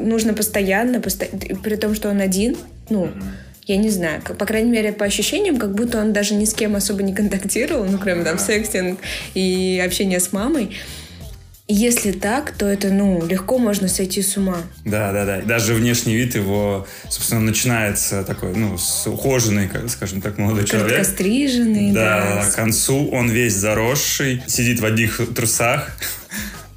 нужно 0.00 0.34
постоянно, 0.34 1.00
посто... 1.00 1.26
при 1.62 1.76
том, 1.76 1.94
что 1.94 2.08
он 2.08 2.20
один, 2.20 2.56
ну, 2.88 3.06
mm-hmm 3.06 3.49
Я 3.66 3.76
не 3.76 3.90
знаю, 3.90 4.22
по 4.22 4.46
крайней 4.46 4.70
мере, 4.70 4.92
по 4.92 5.04
ощущениям, 5.04 5.56
как 5.58 5.74
будто 5.74 5.98
он 5.98 6.12
даже 6.12 6.34
ни 6.34 6.44
с 6.44 6.54
кем 6.54 6.76
особо 6.76 7.02
не 7.02 7.14
контактировал, 7.14 7.84
ну, 7.84 7.98
кроме 7.98 8.24
там 8.24 8.38
секстинг 8.38 8.98
и 9.34 9.82
общения 9.84 10.18
с 10.18 10.32
мамой. 10.32 10.76
Если 11.72 12.10
так, 12.10 12.50
то 12.50 12.66
это, 12.66 12.88
ну, 12.88 13.24
легко 13.24 13.56
можно 13.56 13.86
сойти 13.86 14.22
с 14.22 14.36
ума. 14.36 14.56
Да, 14.84 15.12
да, 15.12 15.24
да. 15.24 15.40
Даже 15.40 15.74
внешний 15.74 16.16
вид 16.16 16.34
его, 16.34 16.84
собственно, 17.08 17.42
начинается 17.42 18.24
такой, 18.24 18.56
ну, 18.56 18.76
с 18.76 19.06
ухоженный, 19.06 19.70
скажем 19.86 20.20
так, 20.20 20.36
молодой 20.36 20.66
человек. 20.66 21.06
стриженный, 21.06 21.92
да. 21.92 22.40
Да, 22.42 22.50
к 22.50 22.56
концу 22.56 23.08
он 23.12 23.30
весь 23.30 23.54
заросший, 23.54 24.42
сидит 24.48 24.80
в 24.80 24.84
одних 24.84 25.20
трусах. 25.32 25.96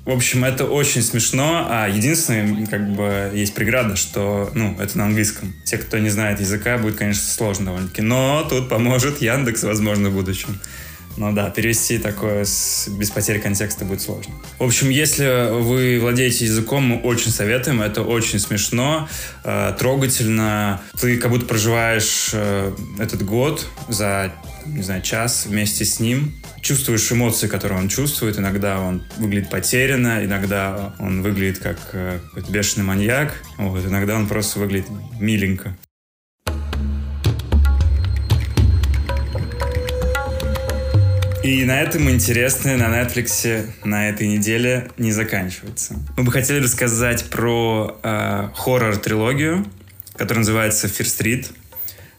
В 0.06 0.10
общем, 0.10 0.44
это 0.44 0.66
очень 0.66 1.02
смешно, 1.02 1.66
а 1.70 1.88
единственное, 1.88 2.66
как 2.66 2.94
бы, 2.94 3.32
есть 3.34 3.54
преграда, 3.54 3.96
что, 3.96 4.52
ну, 4.54 4.76
это 4.78 4.98
на 4.98 5.06
английском. 5.06 5.54
Те, 5.64 5.78
кто 5.78 5.98
не 5.98 6.10
знает 6.10 6.42
языка, 6.42 6.78
будет, 6.78 6.98
конечно, 6.98 7.24
сложно 7.24 7.68
довольно-таки. 7.68 8.02
Но 8.02 8.46
тут 8.50 8.68
поможет 8.68 9.22
Яндекс, 9.22 9.64
возможно, 9.64 10.10
в 10.10 10.14
будущем. 10.14 10.60
Ну 11.16 11.32
да, 11.32 11.50
перевести 11.52 12.00
такое 12.00 12.44
с, 12.44 12.88
без 12.90 13.12
потери 13.12 13.38
контекста 13.38 13.86
будет 13.86 14.02
сложно. 14.02 14.34
В 14.58 14.64
общем, 14.64 14.90
если 14.90 15.52
вы 15.62 16.00
владеете 16.02 16.46
языком, 16.46 16.84
мы 16.84 17.00
очень 17.00 17.32
советуем. 17.32 17.82
Это 17.82 18.02
очень 18.02 18.40
смешно, 18.40 19.08
э, 19.44 19.74
трогательно. 19.78 20.82
Ты 21.00 21.18
как 21.18 21.30
будто 21.32 21.46
проживаешь 21.46 22.32
э, 22.34 22.74
этот 23.00 23.24
год 23.24 23.68
за, 23.88 24.34
не 24.66 24.82
знаю, 24.82 25.02
час 25.04 25.46
вместе 25.46 25.86
с 25.86 26.00
ним. 26.00 26.34
Чувствуешь 26.64 27.12
эмоции, 27.12 27.48
которые 27.48 27.78
он 27.78 27.90
чувствует. 27.90 28.40
Иногда 28.40 28.80
он 28.80 29.04
выглядит 29.18 29.50
потерянно, 29.50 30.24
иногда 30.24 30.94
он 30.98 31.22
выглядит 31.22 31.60
как 31.60 31.78
э, 31.92 32.20
какой-то 32.24 32.50
бешеный 32.50 32.86
маньяк. 32.86 33.34
Вот, 33.58 33.86
иногда 33.86 34.16
он 34.16 34.30
просто 34.30 34.60
выглядит 34.60 34.88
миленько. 35.20 35.76
И 41.44 41.66
на 41.66 41.82
этом 41.82 42.10
интересное 42.10 42.78
на 42.78 42.86
Netflix 42.86 43.70
на 43.84 44.08
этой 44.08 44.30
неделе 44.30 44.90
не 44.98 45.12
заканчивается. 45.12 45.96
Мы 46.16 46.24
бы 46.24 46.32
хотели 46.32 46.64
рассказать 46.64 47.26
про 47.26 48.00
э, 48.02 48.48
хоррор-трилогию, 48.56 49.66
которая 50.16 50.40
называется 50.40 50.88
Fear 50.88 51.04
Street. 51.04 51.48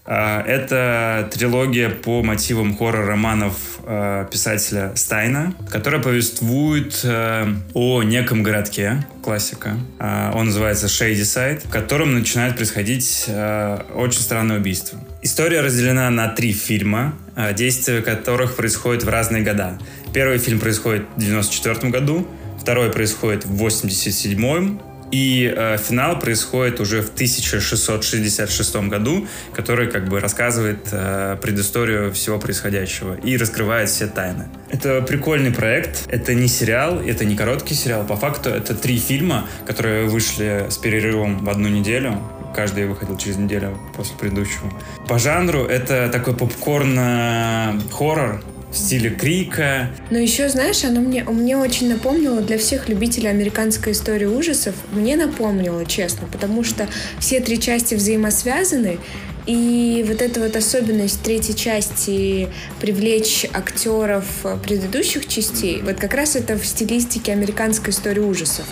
Э, 0.06 0.40
это 0.40 1.28
трилогия 1.32 1.90
по 1.90 2.22
мотивам 2.22 2.76
хоррор-романов 2.76 3.54
э, 3.86 4.26
писателя 4.30 4.92
Стайна, 4.94 5.54
которая 5.70 6.02
повествует 6.02 7.00
э, 7.04 7.46
о 7.74 8.02
неком 8.02 8.42
городке, 8.42 9.06
классика. 9.22 9.76
Э, 9.98 10.30
он 10.34 10.46
называется 10.46 10.86
Shady 10.86 11.60
в 11.66 11.70
котором 11.70 12.14
начинает 12.14 12.56
происходить 12.56 13.24
э, 13.28 13.78
очень 13.94 14.20
странное 14.20 14.58
убийство. 14.58 14.98
История 15.22 15.62
разделена 15.62 16.10
на 16.10 16.28
три 16.28 16.52
фильма, 16.52 17.14
а, 17.34 17.54
действия 17.54 18.02
которых 18.02 18.56
происходят 18.56 19.04
в 19.04 19.08
разные 19.08 19.42
года. 19.42 19.78
Первый 20.12 20.36
фильм 20.36 20.60
происходит 20.60 21.06
в 21.16 21.20
94 21.20 21.90
году, 21.90 22.28
второй 22.60 22.92
происходит 22.92 23.46
в 23.46 23.56
87 23.56 24.78
и 25.14 25.54
э, 25.56 25.76
финал 25.78 26.18
происходит 26.18 26.80
уже 26.80 27.00
в 27.00 27.10
1666 27.10 28.76
году, 28.88 29.28
который 29.52 29.88
как 29.88 30.08
бы 30.08 30.18
рассказывает 30.18 30.88
э, 30.90 31.36
предысторию 31.40 32.12
всего 32.12 32.40
происходящего 32.40 33.14
и 33.14 33.36
раскрывает 33.36 33.88
все 33.88 34.08
тайны. 34.08 34.48
Это 34.70 35.02
прикольный 35.02 35.52
проект. 35.52 36.02
Это 36.08 36.34
не 36.34 36.48
сериал, 36.48 36.98
это 36.98 37.24
не 37.24 37.36
короткий 37.36 37.74
сериал. 37.74 38.04
По 38.04 38.16
факту 38.16 38.50
это 38.50 38.74
три 38.74 38.98
фильма, 38.98 39.46
которые 39.68 40.08
вышли 40.08 40.66
с 40.68 40.78
перерывом 40.78 41.44
в 41.44 41.48
одну 41.48 41.68
неделю 41.68 42.20
каждый 42.54 42.86
выходил 42.86 43.16
через 43.16 43.36
неделю 43.36 43.76
после 43.96 44.16
предыдущего. 44.16 44.70
По 45.08 45.18
жанру 45.18 45.64
это 45.64 46.08
такой 46.08 46.36
попкорн-хоррор, 46.36 48.44
в 48.74 48.76
стиле 48.76 49.10
крика. 49.10 49.88
Но 50.10 50.18
еще, 50.18 50.48
знаешь, 50.48 50.84
оно 50.84 51.00
мне, 51.00 51.22
мне 51.24 51.56
очень 51.56 51.88
напомнило 51.88 52.40
для 52.42 52.58
всех 52.58 52.88
любителей 52.88 53.30
американской 53.30 53.92
истории 53.92 54.26
ужасов, 54.26 54.74
мне 54.92 55.16
напомнило, 55.16 55.86
честно, 55.86 56.26
потому 56.30 56.64
что 56.64 56.88
все 57.20 57.40
три 57.40 57.60
части 57.60 57.94
взаимосвязаны, 57.94 58.98
и 59.46 60.04
вот 60.06 60.22
эта 60.22 60.40
вот 60.40 60.56
особенность 60.56 61.22
третьей 61.22 61.54
части 61.54 62.48
привлечь 62.80 63.46
актеров 63.52 64.24
предыдущих 64.62 65.28
частей, 65.28 65.82
вот 65.82 65.96
как 65.96 66.14
раз 66.14 66.36
это 66.36 66.56
в 66.56 66.64
стилистике 66.64 67.32
американской 67.32 67.92
истории 67.92 68.20
ужасов. 68.20 68.64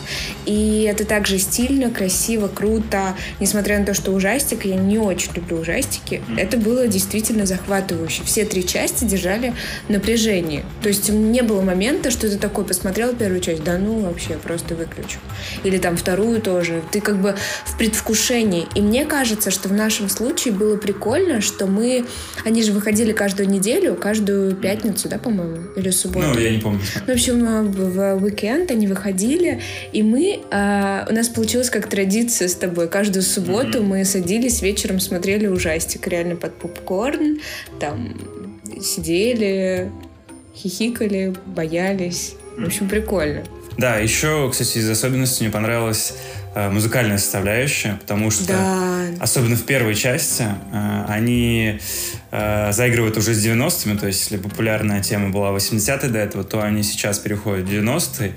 И 0.46 0.86
это 0.88 1.04
также 1.04 1.38
стильно, 1.38 1.90
красиво, 1.90 2.48
круто. 2.48 3.16
Несмотря 3.38 3.78
на 3.78 3.84
то, 3.84 3.94
что 3.94 4.12
ужастик, 4.12 4.64
я 4.64 4.76
не 4.76 4.98
очень 4.98 5.32
люблю 5.34 5.58
ужастики, 5.58 6.22
это 6.38 6.56
было 6.56 6.86
действительно 6.86 7.44
захватывающе. 7.44 8.22
Все 8.24 8.44
три 8.44 8.66
части 8.66 9.04
держали 9.04 9.54
напряжение. 9.88 10.64
То 10.82 10.88
есть 10.88 11.10
не 11.10 11.42
было 11.42 11.60
момента, 11.60 12.10
что 12.10 12.30
ты 12.30 12.38
такой 12.38 12.64
посмотрел 12.64 13.14
первую 13.14 13.40
часть, 13.40 13.62
да 13.62 13.76
ну 13.76 14.00
вообще, 14.00 14.34
просто 14.34 14.74
выключу. 14.74 15.18
Или 15.64 15.78
там 15.78 15.96
вторую 15.96 16.40
тоже. 16.40 16.82
Ты 16.90 17.00
как 17.00 17.20
бы 17.20 17.36
в 17.66 17.76
предвкушении. 17.76 18.66
И 18.74 18.80
мне 18.80 19.04
кажется, 19.04 19.50
что 19.50 19.68
в 19.68 19.72
нашем 19.72 20.08
случае 20.08 20.54
было 20.62 20.76
прикольно, 20.76 21.40
что 21.40 21.66
мы... 21.66 22.04
Они 22.44 22.62
же 22.62 22.72
выходили 22.72 23.12
каждую 23.12 23.48
неделю, 23.48 23.94
каждую 23.94 24.54
пятницу, 24.54 25.08
да, 25.08 25.18
по-моему? 25.18 25.58
Или 25.76 25.90
субботу? 25.90 26.28
Ну, 26.34 26.38
я 26.38 26.50
не 26.50 26.58
помню. 26.58 26.80
Ну, 26.94 27.12
в 27.12 27.16
общем, 27.16 27.72
в 27.72 28.22
уикенд 28.22 28.70
они 28.70 28.86
выходили, 28.86 29.60
и 29.92 30.02
мы... 30.02 30.40
Э, 30.50 31.06
у 31.10 31.14
нас 31.14 31.28
получилось 31.28 31.70
как 31.70 31.88
традиция 31.88 32.48
с 32.48 32.54
тобой. 32.54 32.88
Каждую 32.88 33.22
субботу 33.22 33.78
mm-hmm. 33.78 33.82
мы 33.82 34.04
садились 34.04 34.62
вечером, 34.62 35.00
смотрели 35.00 35.48
ужастик 35.48 36.06
реально 36.06 36.36
под 36.36 36.54
попкорн, 36.54 37.40
там 37.80 38.16
сидели, 38.80 39.90
хихикали, 40.54 41.34
боялись. 41.46 42.34
В 42.56 42.64
общем, 42.66 42.88
прикольно. 42.88 43.42
Да, 43.78 43.96
еще, 43.96 44.48
кстати, 44.50 44.78
из 44.78 44.88
особенностей 44.88 45.44
мне 45.44 45.52
понравилось 45.52 46.12
Э, 46.12 46.31
музыкальная 46.54 47.18
составляющая, 47.18 47.98
потому 48.00 48.30
что 48.30 48.46
да. 48.48 49.06
особенно 49.20 49.56
в 49.56 49.64
первой 49.64 49.94
части 49.94 50.44
э, 50.72 51.04
они 51.08 51.78
э, 52.30 52.72
заигрывают 52.72 53.16
уже 53.16 53.34
с 53.34 53.44
90-ми, 53.44 53.96
то 53.98 54.06
есть 54.06 54.20
если 54.20 54.36
популярная 54.36 55.02
тема 55.02 55.30
была 55.30 55.50
80-е 55.50 56.10
до 56.10 56.18
этого, 56.18 56.44
то 56.44 56.62
они 56.62 56.82
сейчас 56.82 57.18
переходят 57.18 57.66
в 57.68 57.72
90-е, 57.72 58.32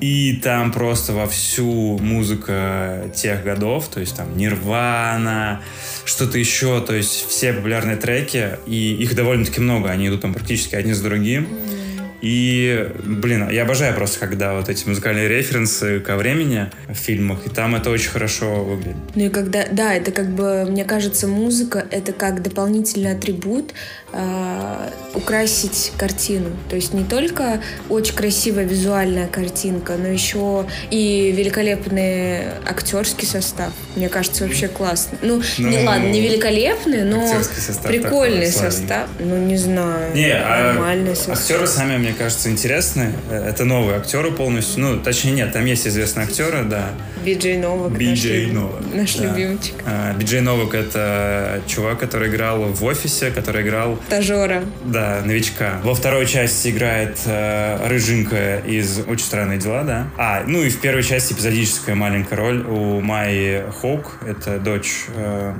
и 0.00 0.40
там 0.42 0.72
просто 0.72 1.12
во 1.12 1.26
всю 1.26 1.98
музыка 1.98 3.10
тех 3.14 3.42
годов, 3.42 3.88
то 3.88 4.00
есть 4.00 4.16
там 4.16 4.36
Нирвана, 4.36 5.60
что-то 6.04 6.38
еще, 6.38 6.80
то 6.80 6.94
есть 6.94 7.28
все 7.28 7.52
популярные 7.52 7.96
треки, 7.96 8.58
и 8.66 8.94
их 8.94 9.14
довольно-таки 9.14 9.60
много, 9.60 9.90
они 9.90 10.08
идут 10.08 10.22
там 10.22 10.32
практически 10.32 10.74
одни 10.74 10.94
с 10.94 11.00
другим. 11.00 11.44
Mm 11.44 11.77
и, 12.20 12.90
блин, 13.04 13.48
я 13.50 13.62
обожаю 13.62 13.94
просто, 13.94 14.18
когда 14.18 14.54
вот 14.54 14.68
эти 14.68 14.88
музыкальные 14.88 15.28
референсы 15.28 16.00
ко 16.00 16.16
времени 16.16 16.66
в 16.88 16.94
фильмах, 16.94 17.46
и 17.46 17.50
там 17.50 17.76
это 17.76 17.90
очень 17.90 18.10
хорошо 18.10 18.64
выглядит. 18.64 18.96
Ну 19.14 19.26
и 19.26 19.28
когда, 19.28 19.66
да, 19.70 19.94
это 19.94 20.10
как 20.10 20.28
бы, 20.30 20.64
мне 20.64 20.84
кажется, 20.84 21.28
музыка— 21.28 21.86
это 21.90 22.12
как 22.12 22.42
дополнительный 22.42 23.12
атрибут 23.12 23.72
э, 24.12 24.90
украсить 25.14 25.92
картину. 25.96 26.50
То 26.68 26.76
есть 26.76 26.92
не 26.92 27.04
только 27.04 27.60
очень 27.88 28.14
красивая 28.14 28.64
визуальная 28.64 29.28
картинка, 29.28 29.94
но 29.96 30.08
еще 30.08 30.66
и 30.90 31.32
великолепный 31.36 32.48
актерский 32.66 33.26
состав. 33.26 33.72
Мне 33.94 34.08
кажется, 34.08 34.44
вообще 34.44 34.66
классно. 34.66 35.18
Ну, 35.22 35.40
ну 35.58 35.68
не, 35.68 35.84
ладно, 35.84 36.08
не 36.08 36.20
великолепный, 36.20 37.04
но 37.04 37.26
состав 37.42 37.82
прикольный 37.82 38.50
состав. 38.50 39.08
Ну, 39.20 39.38
не 39.38 39.56
знаю. 39.56 40.14
Не, 40.14 40.32
а 40.32 40.72
нормальный 40.72 41.12
а 41.12 41.16
состав. 41.16 41.38
Актеры 41.38 41.66
сами, 41.66 42.07
мне 42.08 42.16
кажется, 42.16 42.50
интересны. 42.50 43.12
Это 43.30 43.66
новые 43.66 43.98
актеры 43.98 44.30
полностью. 44.30 44.82
Ну, 44.82 44.98
точнее, 44.98 45.32
нет, 45.32 45.52
там 45.52 45.66
есть 45.66 45.86
известные 45.86 46.24
актеры, 46.24 46.64
да. 46.64 46.92
Биджей 47.22 47.58
Новак. 47.58 47.92
Биджей 47.92 48.50
Новак. 48.50 48.80
Наш 48.94 49.14
да. 49.16 49.24
любимчик. 49.24 49.74
А, 49.84 50.14
Биджей 50.14 50.40
Новак— 50.40 50.72
это 50.74 51.60
чувак, 51.66 51.98
который 51.98 52.30
играл 52.30 52.62
в 52.62 52.82
«Офисе», 52.82 53.30
который 53.30 53.62
играл... 53.62 53.98
Стажера. 54.06 54.64
Да, 54.86 55.20
новичка. 55.22 55.80
Во 55.82 55.94
второй 55.94 56.24
части 56.24 56.68
играет 56.68 57.18
э, 57.26 57.86
Рыжинка 57.86 58.60
из 58.60 59.00
«Очень 59.06 59.26
странные 59.26 59.58
дела», 59.58 59.84
да. 59.84 60.06
А, 60.16 60.44
ну 60.46 60.62
и 60.62 60.70
в 60.70 60.80
первой 60.80 61.02
части 61.02 61.34
эпизодическая 61.34 61.94
маленькая 61.94 62.36
роль 62.36 62.64
у 62.66 63.00
Майи 63.00 63.64
Хоук. 63.82 64.20
Это 64.26 64.58
дочь... 64.58 65.04
Э... 65.14 65.52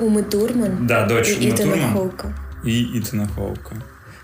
Умы 0.00 0.24
Турман. 0.24 0.84
Да, 0.84 1.06
дочь 1.06 1.28
и 1.28 1.46
Умы 1.46 1.50
Итана 1.50 1.72
Турман. 1.74 1.92
Хоука. 1.92 2.36
И 2.64 2.98
Итана 2.98 3.28
Хоука 3.28 3.76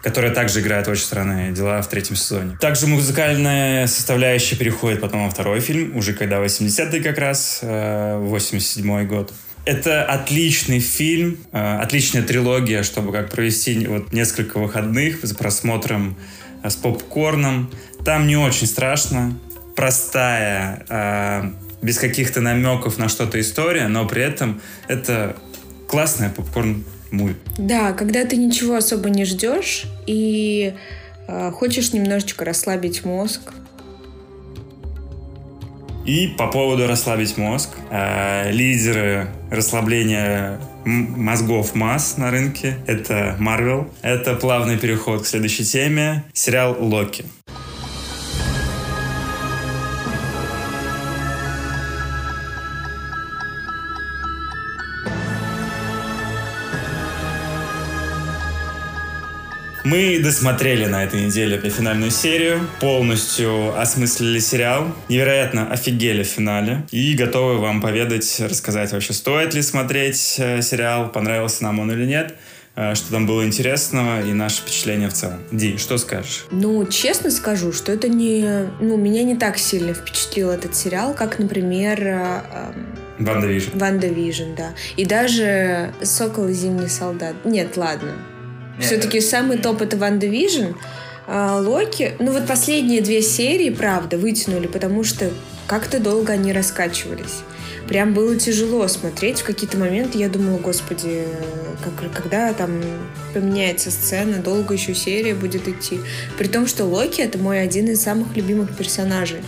которая 0.03 0.33
также 0.33 0.61
играет 0.61 0.89
очень 0.89 1.03
странные 1.03 1.53
дела 1.53 1.83
в 1.83 1.89
третьем 1.89 2.17
сезоне. 2.17 2.57
Также 2.61 2.87
музыкальная 2.87 3.87
составляющая 3.87 4.57
переходит 4.57 5.01
потом 5.01 5.25
во 5.25 5.31
второй 5.31 5.61
фильм, 5.61 5.97
уже 5.97 6.13
когда 6.13 6.39
80-е 6.39 7.03
как 7.03 7.19
раз, 7.19 7.61
87-й 7.63 9.05
э, 9.05 9.07
год. 9.07 9.33
Это 9.65 10.05
отличный 10.05 10.79
фильм, 10.79 11.39
э, 11.53 11.79
отличная 11.79 12.23
трилогия, 12.23 12.83
чтобы 12.83 13.13
как 13.13 13.31
провести 13.31 13.87
вот 13.87 14.13
несколько 14.13 14.59
выходных 14.59 15.25
за 15.25 15.35
просмотром 15.35 16.17
э, 16.63 16.71
с 16.71 16.77
попкорном. 16.77 17.71
Там 18.05 18.27
не 18.27 18.37
очень 18.37 18.67
страшно, 18.67 19.39
простая, 19.75 21.53
без 21.83 21.99
каких-то 21.99 22.41
намеков 22.41 22.99
на 22.99 23.09
что-то 23.09 23.41
история, 23.41 23.87
но 23.89 24.07
при 24.07 24.23
этом 24.23 24.61
это 24.89 25.37
классная 25.89 26.31
попкорн 26.31 26.85
муви. 27.11 27.37
Да, 27.59 27.93
когда 27.93 28.25
ты 28.25 28.37
ничего 28.37 28.77
особо 28.77 29.11
не 29.11 29.25
ждешь 29.25 29.85
и 30.07 30.75
э, 31.27 31.51
хочешь 31.53 31.93
немножечко 31.93 32.45
расслабить 32.45 33.05
мозг, 33.05 33.53
и 36.09 36.27
по 36.27 36.47
поводу 36.47 36.87
расслабить 36.87 37.37
мозг, 37.37 37.69
э, 37.91 38.51
лидеры 38.51 39.29
расслабления 39.51 40.59
мозгов 40.87 41.75
масс 41.75 42.17
на 42.17 42.31
рынке— 42.31 42.79
это 42.87 43.37
Marvel. 43.39 43.91
Это 44.01 44.35
плавный 44.35 44.79
переход 44.79 45.25
к 45.25 45.27
следующей 45.27 45.65
теме. 45.65 46.25
Сериал 46.33 46.77
«Локи». 46.81 47.27
Мы 59.89 60.21
досмотрели 60.23 60.85
на 60.85 61.03
этой 61.03 61.25
неделе 61.25 61.59
финальную 61.71 62.11
серию, 62.11 62.61
полностью 62.79 63.75
осмыслили 63.81 64.39
сериал, 64.39 64.95
невероятно 65.09 65.73
офигели 65.73 66.25
в 66.25 66.27
финале 66.27 66.87
и 66.91 67.15
готовы 67.15 67.57
вам 67.57 67.81
поведать, 67.81 68.39
рассказать 68.39 68.93
вообще, 68.93 69.15
стоит 69.15 69.55
ли 69.55 69.63
смотреть 69.63 70.35
э, 70.41 70.61
сериал, 70.61 71.09
понравился 71.11 71.65
нам 71.65 71.79
он 71.79 71.91
или 71.91 72.05
нет 72.05 72.35
э, 72.77 72.95
что 72.95 73.11
там 73.11 73.27
было 73.27 73.47
интересного 73.47 74.21
и 74.21 74.35
наше 74.35 74.61
впечатление 74.61 75.09
в 75.09 75.15
целом. 75.15 75.39
Ди, 75.53 75.79
что 75.79 75.97
скажешь? 75.97 76.45
Ну, 76.51 76.85
честно 76.85 77.31
скажу, 77.31 77.73
что 77.73 77.91
это 77.91 78.11
не... 78.11 78.69
Ну, 78.81 78.99
меня 78.99 79.23
не 79.23 79.37
так 79.37 79.57
сильно 79.57 79.95
впечатлил 79.95 80.51
этот 80.51 80.77
сериал, 80.77 81.15
как, 81.15 81.39
например... 81.39 81.99
Э, 82.03 82.43
WandaVision. 83.19 83.79
WandaVision, 83.79 84.55
да. 84.55 84.75
И 84.99 85.07
даже 85.07 85.95
«Сокол 86.03 86.49
и 86.49 86.53
зимний 86.53 86.89
солдат». 86.89 87.37
Нет, 87.47 87.79
ладно. 87.79 88.13
Все-таки 88.81 89.21
самый 89.21 89.59
топ 89.59 89.83
это 89.83 89.97
Ван 89.97 90.19
Division. 90.19 90.77
А 91.27 91.59
Локи, 91.61 92.15
ну 92.19 92.33
вот 92.33 92.47
последние 92.47 93.03
две 93.03 93.21
серии, 93.21 93.71
правда, 93.71 94.17
вытянули, 94.17 94.67
потому 94.67 95.05
что 95.05 95.31
как-то 95.67 96.01
долго 96.01 96.33
они 96.33 96.53
раскачивались. 96.53 97.43
Прям 97.87 98.15
было 98.15 98.37
тяжело 98.37 98.87
смотреть. 98.89 99.41
В 99.41 99.45
какие-то 99.45 99.79
моменты 99.79 100.19
я 100.19 100.29
думала, 100.29 100.59
господи, 100.59 101.25
как, 101.83 102.13
когда 102.13 102.53
там 102.53 102.83
поменяется 103.35 103.91
сцена, 103.91 104.39
долго 104.39 104.75
еще 104.75 104.95
серия 104.95 105.35
будет 105.35 105.69
идти. 105.69 106.01
При 106.39 106.49
том, 106.49 106.67
что 106.67 106.85
Локи— 106.85 107.21
это 107.23 107.39
мой 107.39 107.61
один 107.61 107.89
из 107.89 108.03
самых 108.03 108.37
любимых 108.37 108.77
персонажей 108.77 109.41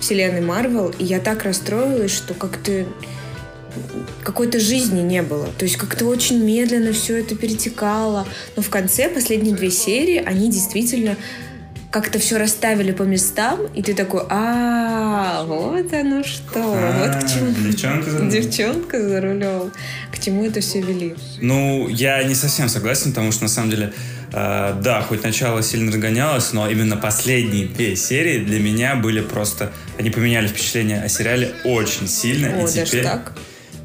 вселенной 0.00 0.40
Марвел, 0.40 0.94
и 0.98 1.04
я 1.04 1.18
так 1.18 1.42
расстроилась, 1.42 2.12
что 2.12 2.34
как-то 2.34 2.86
какой-то 4.22 4.60
жизни 4.60 5.00
не 5.00 5.22
было. 5.22 5.46
То 5.58 5.64
есть 5.64 5.76
как-то 5.76 6.04
очень 6.06 6.42
медленно 6.44 6.92
все 6.92 7.18
это 7.18 7.34
перетекало. 7.34 8.26
Но 8.56 8.62
в 8.62 8.70
конце, 8.70 9.08
последние 9.08 9.54
две 9.54 9.70
серии, 9.70 10.22
они 10.24 10.50
действительно 10.50 11.16
как-то 11.90 12.18
все 12.18 12.36
расставили 12.36 12.92
по 12.92 13.02
местам, 13.02 13.60
и 13.74 13.82
ты 13.82 13.94
такой, 13.94 14.22
а, 14.28 15.42
вот 15.44 15.90
оно 15.92 16.22
что, 16.22 16.60
вот 16.60 17.24
к 17.24 17.28
чему. 17.28 17.50
Девчонка 17.70 18.10
за 18.10 18.18
рулем. 18.18 18.30
Девчонка 18.30 19.08
за 19.08 19.20
рулем. 19.22 19.72
К 20.12 20.18
чему 20.18 20.44
это 20.44 20.60
все 20.60 20.82
вели? 20.82 21.14
Ну, 21.40 21.88
я 21.88 22.22
не 22.24 22.34
совсем 22.34 22.68
согласен, 22.68 23.12
потому 23.12 23.32
что 23.32 23.44
на 23.44 23.48
самом 23.48 23.70
деле 23.70 23.92
Uh, 24.30 24.78
да, 24.82 25.00
хоть 25.00 25.22
начало 25.22 25.62
сильно 25.62 25.90
разгонялось, 25.90 26.52
но 26.52 26.70
именно 26.70 26.98
последние 26.98 27.66
две 27.66 27.96
серии 27.96 28.44
для 28.44 28.60
меня 28.60 28.94
были 28.94 29.22
просто... 29.22 29.72
Они 29.98 30.10
поменяли 30.10 30.48
впечатление 30.48 31.00
о 31.02 31.08
сериале 31.08 31.52
очень 31.64 32.06
сильно. 32.06 32.48
О, 32.48 32.58
и 32.58 32.74
даже 32.74 32.84
теперь... 32.84 33.04
так? 33.04 33.32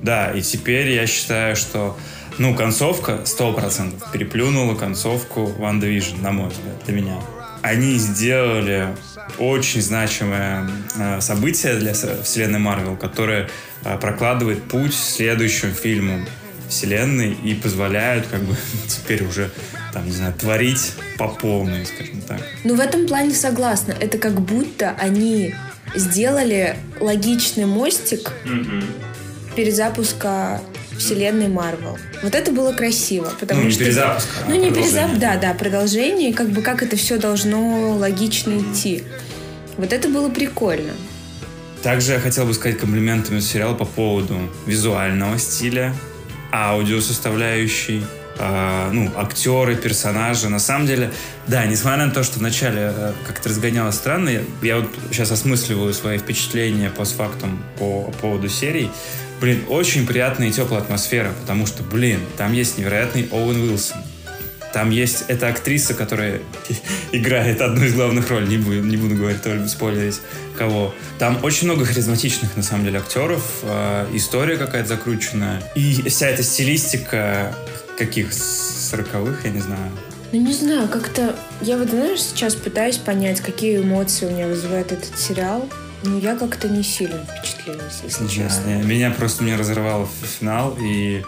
Да, 0.03 0.31
и 0.31 0.41
теперь 0.41 0.89
я 0.91 1.07
считаю, 1.07 1.55
что 1.55 1.97
ну, 2.37 2.53
концовка 2.55 3.21
100% 3.23 4.11
переплюнула 4.11 4.75
концовку 4.75 5.53
One 5.57 5.79
Division, 5.79 6.21
на 6.21 6.31
мой 6.31 6.49
взгляд, 6.49 6.75
для 6.85 6.93
меня. 6.95 7.15
Они 7.61 7.95
сделали 7.95 8.89
очень 9.37 9.81
значимое 9.81 10.69
э, 10.97 11.21
событие 11.21 11.75
для 11.75 11.93
вселенной 11.93 12.59
Марвел, 12.59 12.97
которое 12.97 13.49
э, 13.85 13.97
прокладывает 13.97 14.63
путь 14.63 14.93
следующим 14.93 15.73
фильмам 15.73 16.25
вселенной 16.67 17.31
и 17.31 17.53
позволяют 17.53 18.27
как 18.27 18.41
бы 18.41 18.57
теперь 18.87 19.23
уже 19.23 19.51
там, 19.93 20.05
не 20.05 20.11
знаю, 20.11 20.33
творить 20.33 20.93
по 21.17 21.29
полной, 21.29 21.85
скажем 21.85 22.19
так. 22.27 22.41
Ну, 22.65 22.75
в 22.75 22.81
этом 22.81 23.07
плане 23.07 23.33
согласна. 23.33 23.93
Это 23.97 24.17
как 24.17 24.41
будто 24.41 24.95
они 24.99 25.55
сделали 25.95 26.75
логичный 26.99 27.65
мостик 27.65 28.33
mm-hmm 28.43 29.12
перезапуска 29.55 30.61
вселенной 30.97 31.47
Марвел. 31.47 31.97
Вот 32.21 32.35
это 32.35 32.51
было 32.51 32.73
красиво, 32.73 33.31
потому 33.39 33.61
ну, 33.61 33.67
не 33.67 33.73
что 33.73 33.83
перезапуск, 33.83 34.27
а 34.45 34.49
ну 34.49 34.55
не 34.55 34.71
перезапуск, 34.71 35.19
да, 35.19 35.37
да, 35.37 35.53
продолжение, 35.53 36.33
как 36.33 36.49
бы 36.49 36.61
как 36.61 36.83
это 36.83 36.95
все 36.95 37.17
должно 37.17 37.97
логично 37.97 38.59
идти. 38.59 39.03
Вот 39.77 39.91
это 39.91 40.07
было 40.09 40.29
прикольно. 40.29 40.93
Также 41.81 42.13
я 42.13 42.19
хотел 42.19 42.45
бы 42.45 42.53
сказать 42.53 42.77
комплиментами 42.77 43.39
сериала 43.39 43.73
по 43.73 43.85
поводу 43.85 44.37
визуального 44.65 45.37
стиля, 45.37 45.93
аудио 46.51 47.01
составляющей, 47.01 48.05
э, 48.39 48.89
ну, 48.93 49.11
актеры, 49.17 49.75
персонажи. 49.75 50.47
На 50.47 50.59
самом 50.59 50.87
деле, 50.87 51.11
да, 51.47 51.65
несмотря 51.65 52.05
на 52.05 52.11
то, 52.11 52.23
что 52.23 52.39
вначале 52.39 52.93
э, 52.95 53.13
как-то 53.27 53.49
разгонялось 53.49 53.95
странно, 53.95 54.29
я, 54.29 54.41
я 54.61 54.77
вот 54.77 54.89
сейчас 55.11 55.31
осмысливаю 55.31 55.93
свои 55.93 56.19
впечатления 56.19 56.89
постфактум 56.89 57.61
по, 57.77 58.03
по 58.03 58.11
поводу 58.13 58.47
серий. 58.47 58.89
Блин, 59.43 59.65
очень 59.67 60.07
приятная 60.07 60.47
и 60.47 60.51
теплая 60.53 60.81
атмосфера, 60.81 61.33
потому 61.41 61.65
что, 61.65 61.83
блин, 61.83 62.21
там 62.37 62.53
есть 62.53 62.77
невероятный 62.77 63.27
Оуэн 63.29 63.61
Уилсон. 63.61 63.97
Там 64.71 64.89
есть 64.89 65.25
эта 65.27 65.49
актриса, 65.49 65.93
которая 65.93 66.39
играет 67.11 67.59
одну 67.59 67.83
из 67.83 67.93
главных 67.93 68.29
ролей, 68.29 68.47
не 68.47 68.57
буду, 68.57 68.79
не 68.79 68.95
буду 68.95 69.15
говорить, 69.15 69.41
только 69.41 69.67
спойлерить, 69.67 70.21
кого. 70.57 70.95
Там 71.19 71.43
очень 71.43 71.67
много 71.67 71.83
харизматичных, 71.83 72.55
на 72.55 72.63
самом 72.63 72.85
деле, 72.85 72.99
актеров, 72.99 73.43
э, 73.63 74.07
история 74.13 74.55
какая-то 74.55 74.87
закрученная. 74.87 75.61
И 75.75 76.07
вся 76.07 76.29
эта 76.29 76.41
стилистика 76.41 77.53
каких, 77.97 78.31
сороковых, 78.31 79.43
я 79.43 79.51
не 79.51 79.59
знаю. 79.59 79.91
Ну, 80.31 80.39
не 80.39 80.53
знаю, 80.53 80.87
как-то... 80.87 81.35
Я 81.59 81.77
вот, 81.77 81.89
знаешь, 81.89 82.21
сейчас 82.21 82.55
пытаюсь 82.55 82.95
понять, 82.95 83.41
какие 83.41 83.81
эмоции 83.81 84.25
у 84.25 84.31
меня 84.31 84.47
вызывает 84.47 84.93
этот 84.93 85.19
сериал. 85.19 85.67
Ну, 86.03 86.19
я 86.19 86.35
как-то 86.35 86.67
не 86.67 86.83
сильно 86.83 87.19
впечатлилась, 87.25 88.01
если 88.03 88.23
да, 88.23 88.29
честно. 88.29 88.83
Меня 88.83 89.11
просто 89.11 89.43
не 89.43 89.55
разорвал 89.55 90.09
финал, 90.39 90.77
и 90.81 91.23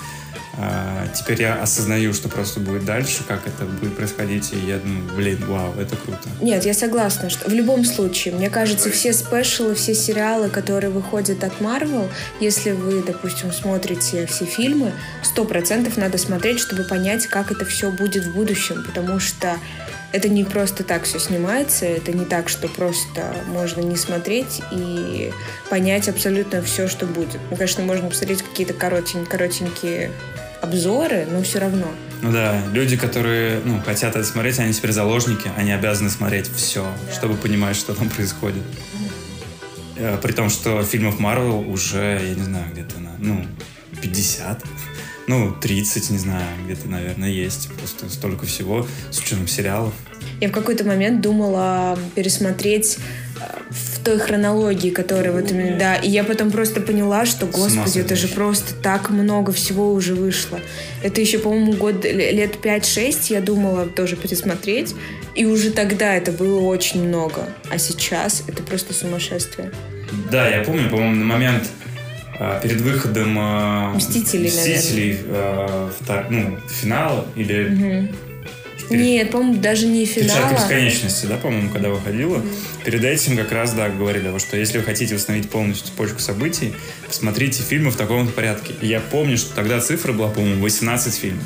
э, 0.57 1.07
теперь 1.13 1.41
я 1.41 1.61
осознаю, 1.61 2.13
что 2.13 2.27
просто 2.27 2.59
будет 2.59 2.83
дальше, 2.83 3.23
как 3.25 3.47
это 3.47 3.63
будет 3.65 3.95
происходить, 3.95 4.51
и 4.51 4.57
я 4.57 4.77
думаю, 4.79 5.03
блин, 5.15 5.45
вау, 5.47 5.73
это 5.79 5.95
круто. 5.95 6.27
Нет, 6.41 6.65
я 6.65 6.73
согласна, 6.73 7.29
что 7.29 7.49
в 7.49 7.53
любом 7.53 7.85
случае, 7.85 8.33
мне 8.33 8.49
кажется, 8.49 8.89
все 8.91 9.13
спешалы, 9.13 9.75
все 9.75 9.95
сериалы, 9.95 10.49
которые 10.49 10.89
выходят 10.89 11.43
от 11.45 11.61
Marvel, 11.61 12.09
если 12.41 12.71
вы, 12.71 13.01
допустим, 13.01 13.53
смотрите 13.53 14.25
все 14.25 14.43
фильмы, 14.43 14.91
сто 15.23 15.45
процентов 15.45 15.95
надо 15.95 16.17
смотреть, 16.17 16.59
чтобы 16.59 16.83
понять, 16.83 17.27
как 17.27 17.51
это 17.51 17.63
все 17.63 17.91
будет 17.91 18.25
в 18.25 18.33
будущем, 18.33 18.83
потому 18.85 19.21
что 19.21 19.55
это 20.15 20.29
не 20.29 20.45
просто 20.45 20.85
так 20.85 21.03
все 21.03 21.19
снимается, 21.19 21.85
это 21.85 22.13
не 22.13 22.23
так, 22.23 22.47
что 22.47 22.69
просто 22.69 23.35
можно 23.47 23.81
не 23.81 23.97
смотреть 23.97 24.61
и 24.71 25.33
понять 25.69 26.07
абсолютно 26.07 26.61
все, 26.61 26.87
что 26.87 27.05
будет. 27.05 27.37
Ну, 27.51 27.57
конечно, 27.57 27.83
можно 27.83 28.07
посмотреть 28.07 28.41
какие-то 28.41 28.73
коротень, 28.73 29.25
коротенькие 29.25 30.11
обзоры, 30.61 31.27
но 31.29 31.43
все 31.43 31.59
равно. 31.59 31.87
Ну 32.21 32.31
да, 32.31 32.61
люди, 32.71 32.95
которые 32.95 33.59
ну, 33.65 33.81
хотят 33.81 34.15
это 34.15 34.23
смотреть, 34.23 34.57
они 34.59 34.71
теперь 34.71 34.93
заложники, 34.93 35.51
они 35.57 35.73
обязаны 35.73 36.09
смотреть 36.09 36.49
все, 36.55 36.85
да. 37.07 37.13
чтобы 37.13 37.35
понимать, 37.35 37.75
что 37.75 37.93
там 37.93 38.09
происходит. 38.09 38.63
Э, 39.97 40.17
при 40.21 40.31
том, 40.31 40.49
что 40.49 40.81
фильмов 40.83 41.19
Марвел 41.19 41.59
уже, 41.69 42.21
я 42.23 42.35
не 42.35 42.43
знаю, 42.43 42.71
где-то 42.71 43.01
на, 43.01 43.11
ну, 43.19 43.45
50 44.01 44.63
ну, 45.27 45.55
30, 45.59 46.09
не 46.11 46.17
знаю, 46.17 46.45
где-то, 46.65 46.87
наверное, 46.87 47.29
есть. 47.29 47.69
Просто 47.77 48.09
столько 48.09 48.45
всего 48.45 48.87
с 49.11 49.19
учетом 49.19 49.47
сериалов. 49.47 49.93
Я 50.39 50.49
в 50.49 50.51
какой-то 50.51 50.83
момент 50.83 51.21
думала 51.21 51.97
пересмотреть 52.13 52.97
э, 53.39 53.43
в 53.69 54.03
той 54.03 54.19
хронологии, 54.19 54.89
которая 54.89 55.31
вот 55.31 55.51
именно, 55.51 55.77
да, 55.77 55.95
и 55.95 56.09
я 56.09 56.23
потом 56.23 56.51
просто 56.51 56.81
поняла, 56.81 57.25
что, 57.25 57.45
господи, 57.45 57.99
это 57.99 58.15
же 58.15 58.27
просто 58.27 58.75
так 58.75 59.09
много 59.09 59.51
всего 59.51 59.93
уже 59.93 60.13
вышло. 60.13 60.59
Это 61.03 61.21
еще, 61.21 61.39
по-моему, 61.39 61.73
год, 61.73 62.05
лет 62.05 62.57
5-6 62.61 63.27
я 63.29 63.41
думала 63.41 63.87
тоже 63.87 64.15
пересмотреть, 64.15 64.93
и 65.35 65.45
уже 65.45 65.71
тогда 65.71 66.15
это 66.15 66.31
было 66.31 66.59
очень 66.59 67.07
много, 67.07 67.49
а 67.69 67.77
сейчас 67.77 68.43
это 68.47 68.61
просто 68.61 68.93
сумасшествие. 68.93 69.71
Да, 70.31 70.47
я 70.47 70.63
помню, 70.63 70.89
по-моему, 70.89 71.15
на 71.15 71.25
момент 71.25 71.69
перед 72.61 72.81
выходом 72.81 73.95
Мстителей, 73.95 74.47
Мстителей 74.47 75.19
э, 75.25 75.89
втор, 75.99 76.25
ну, 76.29 76.57
финала 76.69 77.25
или 77.35 78.07
угу. 78.07 78.15
Нет, 78.89 79.31
по-моему, 79.31 79.55
даже 79.55 79.87
не 79.87 80.05
финала. 80.05 80.39
Перчатка 80.39 80.55
бесконечности, 80.55 81.25
да, 81.25 81.37
по-моему, 81.37 81.69
когда 81.69 81.89
выходила. 81.89 82.41
Перед 82.83 83.03
этим 83.03 83.37
как 83.37 83.51
раз, 83.51 83.73
да, 83.73 83.89
говорили, 83.89 84.37
что 84.39 84.57
если 84.57 84.77
вы 84.77 84.83
хотите 84.83 85.15
восстановить 85.15 85.49
полностью 85.49 85.87
цепочку 85.87 86.19
событий, 86.19 86.73
посмотрите 87.07 87.63
фильмы 87.63 87.91
в 87.91 87.95
таком 87.95 88.27
порядке. 88.27 88.73
И 88.81 88.87
я 88.87 88.99
помню, 88.99 89.37
что 89.37 89.55
тогда 89.55 89.79
цифра 89.79 90.13
была, 90.13 90.29
по-моему, 90.29 90.61
18 90.61 91.15
фильмов. 91.15 91.43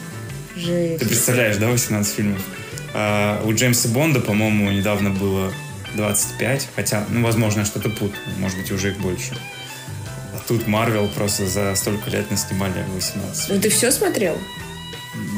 Жесть. 0.56 1.00
Ты 1.00 1.08
представляешь, 1.08 1.58
да, 1.58 1.70
18 1.70 2.14
фильмов? 2.14 2.42
А, 2.94 3.42
у 3.46 3.54
Джеймса 3.54 3.88
Бонда, 3.90 4.20
по-моему, 4.20 4.70
недавно 4.72 5.10
было 5.10 5.54
25, 5.96 6.70
хотя, 6.76 7.06
ну, 7.10 7.24
возможно, 7.24 7.60
я 7.60 7.66
что-то 7.66 7.90
путаю, 7.90 8.22
может 8.40 8.58
быть, 8.58 8.72
уже 8.72 8.90
их 8.90 8.98
больше. 8.98 9.36
Тут 10.50 10.66
Марвел 10.68 11.08
просто 11.10 11.46
за 11.48 11.76
столько 11.76 12.10
лет 12.10 12.30
наснимали 12.32 12.84
18. 12.96 13.50
Ну 13.50 13.62
ты 13.62 13.70
все 13.70 13.92
смотрел? 13.92 14.36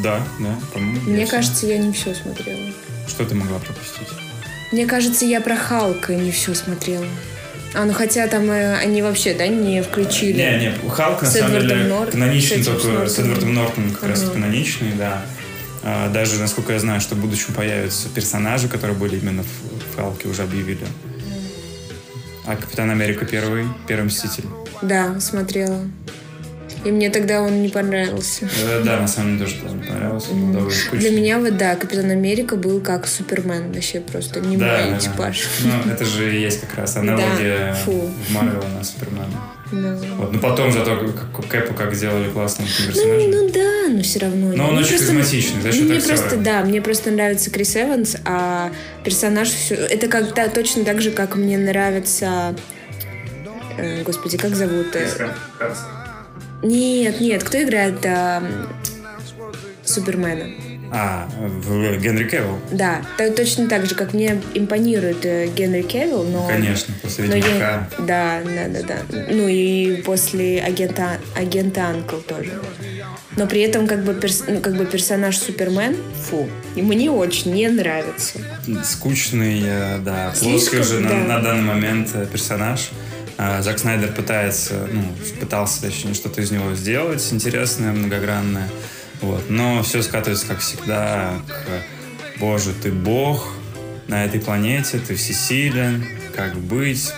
Да, 0.01 0.25
да, 0.39 0.57
по-моему. 0.73 1.01
Мне 1.01 1.19
я 1.19 1.25
всё. 1.25 1.35
кажется, 1.35 1.67
я 1.67 1.77
не 1.77 1.91
все 1.91 2.15
смотрела. 2.15 2.71
Что 3.07 3.25
ты 3.25 3.35
могла 3.35 3.59
пропустить? 3.59 4.07
Мне 4.71 4.85
кажется, 4.85 5.25
я 5.25 5.41
про 5.41 5.57
Халка 5.57 6.15
не 6.15 6.31
все 6.31 6.53
смотрела. 6.53 7.05
А, 7.73 7.83
ну 7.83 7.91
хотя 7.93 8.25
там 8.27 8.49
э, 8.49 8.77
они 8.77 9.01
вообще, 9.01 9.33
да, 9.33 9.47
не 9.47 9.83
включили. 9.83 10.33
Не, 10.37 10.59
не, 10.81 10.89
Халк 10.89 11.21
на 11.21 11.27
С 11.29 11.33
самом 11.33 11.55
Эдвардом 11.57 11.77
деле 11.77 11.89
Нор- 11.89 12.11
каноничный 12.11 12.63
только, 12.63 13.07
с 13.07 13.15
с. 13.15 13.19
Эдвардом 13.19 13.53
Нортоном 13.53 13.91
как 13.91 14.09
раз 14.09 14.23
Ага. 14.23 14.31
каноничный, 14.31 14.93
да. 14.97 15.21
А, 15.83 16.09
Даже, 16.09 16.39
насколько 16.39 16.71
я 16.71 16.79
знаю, 16.79 17.01
что 17.01 17.15
в 17.15 17.19
будущем 17.19 17.53
появятся 17.53 18.07
персонажи, 18.09 18.69
которые 18.69 18.97
были 18.97 19.17
именно 19.17 19.43
в, 19.43 19.91
в 19.91 19.95
Халке, 19.97 20.29
уже 20.29 20.43
объявили. 20.43 20.85
А 22.45 22.55
Капитан 22.55 22.89
Америка 22.89 23.25
первый, 23.25 23.65
первый 23.87 24.05
Мститель. 24.05 24.45
Да, 24.81 25.19
смотрела. 25.19 25.79
И 26.83 26.91
мне 26.91 27.11
тогда 27.11 27.41
он 27.41 27.61
не 27.61 27.69
понравился. 27.69 28.49
Э, 28.59 28.81
Да, 28.83 28.99
на 28.99 29.07
самом 29.07 29.37
деле 29.37 29.51
тоже 29.51 29.75
мне 29.75 29.83
понравился, 29.85 30.29
довольно 30.29 30.71
скучный. 30.71 30.99
Для 30.99 31.11
меня 31.11 31.39
вот, 31.39 31.55
да, 31.57 31.75
Капитан 31.75 32.09
Америка 32.09 32.55
был 32.55 32.81
как 32.81 33.05
Супермен. 33.07 33.71
Вообще 33.71 33.99
просто 34.01 34.39
не 34.39 34.57
да, 34.57 34.65
мой 34.65 34.85
да, 34.85 34.91
да. 34.91 34.97
типаж. 34.99 35.47
Ну, 35.63 35.91
это 35.91 36.05
же 36.05 36.31
есть 36.31 36.61
как 36.61 36.79
раз 36.79 36.97
аналогия 36.97 37.75
фу. 37.85 37.91
в 38.27 38.33
Марвел 38.33 38.63
на 38.75 38.83
Супермена. 38.83 39.27
Да. 39.71 39.97
Вот. 40.17 40.33
Ну, 40.33 40.39
потом 40.39 40.71
зато 40.71 40.97
Кэпа 41.49 41.73
как 41.73 41.93
сделали 41.95 42.29
классным 42.29 42.67
Ну, 42.79 42.85
персонажем. 42.87 43.31
ну 43.31 43.49
да, 43.49 43.87
но 43.89 44.01
все 44.03 44.19
равно. 44.19 44.53
Но 44.53 44.67
он 44.67 44.71
Мне 44.75 44.83
очень 44.83 44.97
харизматичный, 44.97 45.61
за 45.61 45.71
счет 45.71 45.83
Мне 45.83 45.97
актера. 45.97 46.17
просто, 46.17 46.37
да, 46.37 46.61
мне 46.63 46.81
просто 46.81 47.11
нравится 47.11 47.49
Крис 47.51 47.75
Эванс, 47.77 48.17
а 48.25 48.71
персонаж 49.03 49.49
все... 49.49 49.75
Это 49.75 50.07
как 50.07 50.33
та- 50.33 50.49
точно 50.49 50.83
так 50.83 51.01
же, 51.01 51.11
как 51.11 51.35
мне 51.35 51.57
нравится... 51.57 52.55
э, 53.77 54.03
господи, 54.03 54.37
как 54.37 54.55
зовут? 54.55 54.87
э, 54.95 55.07
Нет, 56.63 57.21
нет, 57.21 57.43
кто 57.43 57.61
играет 57.63 58.05
а, 58.05 58.43
Супермена? 59.83 60.45
А, 60.93 61.29
в 61.37 61.97
Генри 61.99 62.25
Кевилл. 62.25 62.59
Да, 62.69 63.01
точно 63.17 63.69
так 63.69 63.85
же, 63.85 63.95
как 63.95 64.13
мне 64.13 64.41
импонирует 64.53 65.25
э, 65.25 65.47
Генри 65.47 65.83
Кевилл, 65.83 66.23
но... 66.23 66.45
Конечно, 66.47 66.93
после 67.01 67.25
но 67.25 67.35
я, 67.35 67.87
да, 67.99 68.41
да, 68.43 68.67
да, 68.67 68.81
да. 68.85 69.25
Ну 69.29 69.47
и 69.47 70.01
после 70.01 70.61
агента, 70.61 71.17
агента 71.33 71.85
Анкл 71.87 72.17
тоже. 72.17 72.59
Но 73.37 73.47
при 73.47 73.61
этом 73.61 73.87
как 73.87 74.03
бы, 74.03 74.13
перс- 74.13 74.43
ну, 74.49 74.59
как 74.59 74.75
бы 74.75 74.85
персонаж 74.85 75.37
Супермен, 75.37 75.95
фу, 76.29 76.49
и 76.75 76.81
мне 76.81 77.09
очень 77.09 77.53
не 77.53 77.69
нравится. 77.69 78.39
скучный, 78.83 79.61
э, 79.63 79.97
да, 79.99 80.33
плоский 80.37 80.83
же 80.83 80.99
на, 80.99 81.09
да. 81.09 81.15
на 81.15 81.39
данный 81.39 81.63
момент 81.63 82.09
э, 82.13 82.25
персонаж. 82.25 82.89
А, 83.37 83.61
Зак 83.61 83.79
Снайдер 83.79 84.11
пытается, 84.11 84.87
ну, 84.91 85.03
пытался, 85.39 85.81
точнее, 85.81 86.13
что-то 86.13 86.41
из 86.41 86.51
него 86.51 86.75
сделать 86.75 87.25
интересное, 87.31 87.93
многогранное. 87.93 88.67
Вот. 89.21 89.49
Но 89.49 89.83
все 89.83 90.01
скатывается, 90.01 90.47
как 90.47 90.59
всегда, 90.59 91.33
к 91.47 92.39
«Боже, 92.39 92.73
ты 92.73 92.91
бог 92.91 93.53
на 94.07 94.25
этой 94.25 94.39
планете, 94.41 94.99
ты 94.99 95.15
всесилен, 95.15 96.05
как 96.35 96.55
быть, 96.55 97.11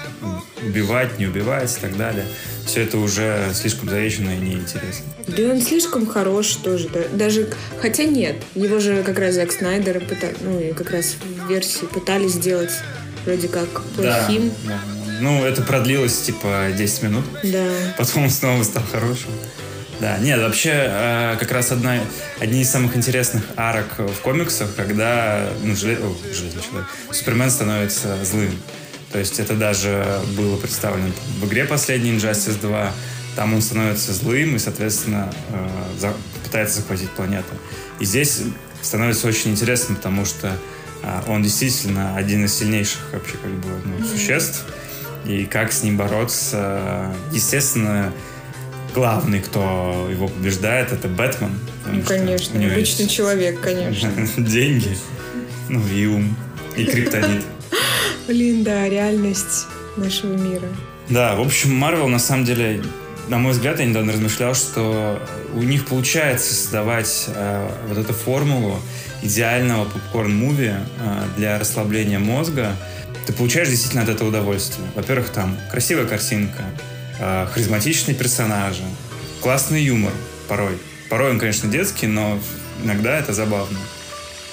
убивать, 0.62 1.18
не 1.18 1.28
убивать» 1.28 1.76
и 1.78 1.82
так 1.82 1.96
далее. 1.98 2.26
Все 2.66 2.82
это 2.84 2.98
уже 2.98 3.52
слишком 3.54 3.90
заезжено 3.90 4.32
и 4.32 4.38
неинтересно. 4.38 5.06
Да 5.28 5.42
и 5.42 5.46
он 5.46 5.62
слишком 5.62 6.06
хорош 6.08 6.56
тоже. 6.56 6.90
да. 6.90 7.02
Даже, 7.12 7.50
хотя 7.80 8.04
нет, 8.06 8.36
его 8.56 8.80
же 8.80 9.04
как 9.04 9.20
раз 9.20 9.36
Зак 9.36 9.52
Снайдер, 9.52 9.98
пыта- 9.98 10.36
ну 10.42 10.60
и 10.60 10.74
как 10.74 10.92
раз 10.92 11.16
в 11.22 11.50
версии 11.50 11.86
пытались 11.86 12.32
сделать 12.34 12.72
вроде 13.26 13.48
как 13.50 13.82
плохим. 13.96 14.52
Да, 14.66 14.74
да. 14.74 14.80
Ну, 15.22 15.44
это 15.46 15.62
продлилось, 15.62 16.18
типа, 16.22 16.70
10 16.76 17.04
минут. 17.04 17.24
Да. 17.44 17.66
Потом 17.98 18.24
он 18.24 18.30
снова 18.30 18.64
стал 18.64 18.84
хорошим. 18.92 19.30
Да, 20.04 20.18
нет, 20.18 20.38
вообще 20.42 20.72
э, 20.74 21.38
как 21.40 21.50
раз 21.54 21.72
одна, 21.72 21.98
одни 22.42 22.64
из 22.64 22.70
самых 22.70 22.98
интересных 22.98 23.42
арок 23.56 24.00
в 24.00 24.20
комиксах, 24.20 24.76
когда 24.76 25.48
ну, 25.64 25.72
желе- 25.76 25.98
о, 25.98 26.14
Железный 26.34 26.62
человек, 26.62 26.90
Супермен 27.10 27.50
становится 27.50 28.22
злым. 28.26 28.52
То 29.14 29.20
есть 29.20 29.40
это 29.40 29.56
даже 29.56 30.06
было 30.36 30.58
представлено 30.58 31.10
в 31.40 31.46
игре 31.46 31.64
последней 31.64 32.12
Injustice 32.12 32.60
2. 32.60 32.92
Там 33.38 33.54
он 33.54 33.62
становится 33.62 34.12
злым 34.12 34.58
и, 34.58 34.60
соответственно, 34.60 35.34
э, 36.02 36.12
пытается 36.44 36.82
захватить 36.82 37.10
планету. 37.12 37.54
И 38.02 38.04
здесь 38.04 38.42
становится 38.82 39.26
очень 39.30 39.52
интересно, 39.52 39.96
потому 39.96 40.26
что 40.26 40.52
э, 41.02 41.22
он 41.30 41.44
действительно 41.44 42.18
один 42.18 42.44
из 42.44 42.54
сильнейших 42.54 43.00
вообще 43.14 43.38
как 43.38 43.52
бы 43.52 43.70
ну, 43.86 44.06
существ. 44.06 44.66
И 45.24 45.46
как 45.46 45.72
с 45.72 45.82
ним 45.82 45.96
бороться, 45.96 47.16
естественно, 47.32 48.12
главный, 48.94 49.42
кто 49.42 50.08
его 50.10 50.28
побеждает, 50.28 50.92
это 50.92 51.08
Бэтмен. 51.08 51.58
Ну, 51.86 52.02
конечно, 52.04 52.60
обычный 52.60 53.06
есть 53.06 53.12
человек, 53.12 53.60
конечно. 53.60 54.10
Деньги, 54.38 54.98
ну 55.70 55.86
и 55.88 56.06
ум, 56.06 56.36
и 56.78 56.86
криптонит. 56.86 57.44
Блин, 58.28 58.64
да, 58.64 58.88
реальность 58.88 59.68
нашего 59.98 60.34
мира. 60.34 60.68
Да, 61.10 61.36
в 61.36 61.42
общем, 61.42 61.76
Марвел, 61.76 62.08
на 62.08 62.20
самом 62.20 62.46
деле, 62.46 62.82
на 63.28 63.38
мой 63.38 63.52
взгляд, 63.52 63.80
я 63.80 63.86
недавно 63.86 64.14
размышлял, 64.14 64.56
что 64.56 65.22
у 65.54 65.62
них 65.62 65.86
получается 65.86 66.54
создавать 66.54 67.26
э, 67.28 67.70
вот 67.88 67.98
эту 67.98 68.14
формулу 68.14 68.80
идеального 69.22 69.86
попкорн-муви 69.86 70.74
э, 70.74 71.24
для 71.36 71.60
расслабления 71.60 72.20
мозга. 72.20 72.76
Ты 73.26 73.34
получаешь 73.34 73.70
действительно 73.70 74.04
от 74.04 74.10
этого 74.10 74.30
удовольствие. 74.30 74.88
Во-первых, 74.96 75.30
там 75.30 75.58
красивая 75.72 76.06
картинка, 76.06 76.64
харизматичные 77.52 78.16
персонажи, 78.16 78.84
классный 79.42 79.84
юмор 79.84 80.14
порой. 80.48 80.78
Порой 81.10 81.32
он, 81.32 81.40
конечно, 81.40 81.70
детский, 81.70 82.08
но 82.08 82.40
иногда 82.84 83.18
это 83.20 83.34
забавно. 83.34 83.78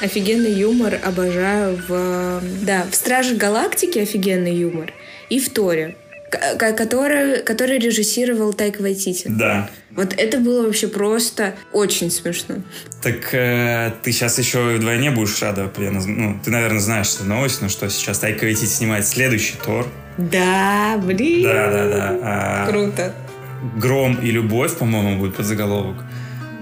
Офигенный 0.01 0.53
юмор 0.53 0.99
обожаю 1.03 1.83
в... 1.87 2.43
Да, 2.63 2.87
в 2.91 2.95
«Страже 2.95 3.35
Галактики» 3.35 3.99
офигенный 3.99 4.55
юмор. 4.55 4.93
И 5.29 5.39
в 5.39 5.51
«Торе», 5.51 5.95
который, 6.31 7.43
который 7.43 7.79
режиссировал 7.79 8.53
Тайк 8.53 8.81
Вайтити. 8.81 9.29
Да. 9.29 9.69
Вот 9.91 10.15
это 10.17 10.39
было 10.39 10.65
вообще 10.67 10.89
просто 10.89 11.55
очень 11.73 12.11
смешно. 12.11 12.57
Так 13.03 13.35
э, 13.35 13.93
ты 14.03 14.13
сейчас 14.13 14.39
еще 14.39 14.77
вдвойне 14.77 15.11
будешь 15.11 15.41
рада. 15.43 15.71
я 15.79 15.91
Ну, 15.91 16.39
ты, 16.45 16.51
наверное, 16.51 16.81
знаешь 16.81 17.15
эту 17.15 17.25
новость, 17.25 17.61
но 17.63 17.69
что 17.69 17.89
сейчас 17.91 18.19
Тайка 18.19 18.45
Вайтити 18.45 18.67
снимает 18.67 19.07
следующий 19.07 19.57
Тор. 19.65 19.87
Да, 20.17 21.01
блин. 21.03 21.43
Да, 21.43 21.71
да, 21.71 21.89
да. 21.89 22.19
А, 22.23 22.67
Круто. 22.69 23.15
Гром 23.77 24.19
и 24.23 24.31
любовь, 24.31 24.77
по-моему, 24.77 25.19
будет 25.19 25.37
под 25.37 25.47
заголовок. 25.47 25.97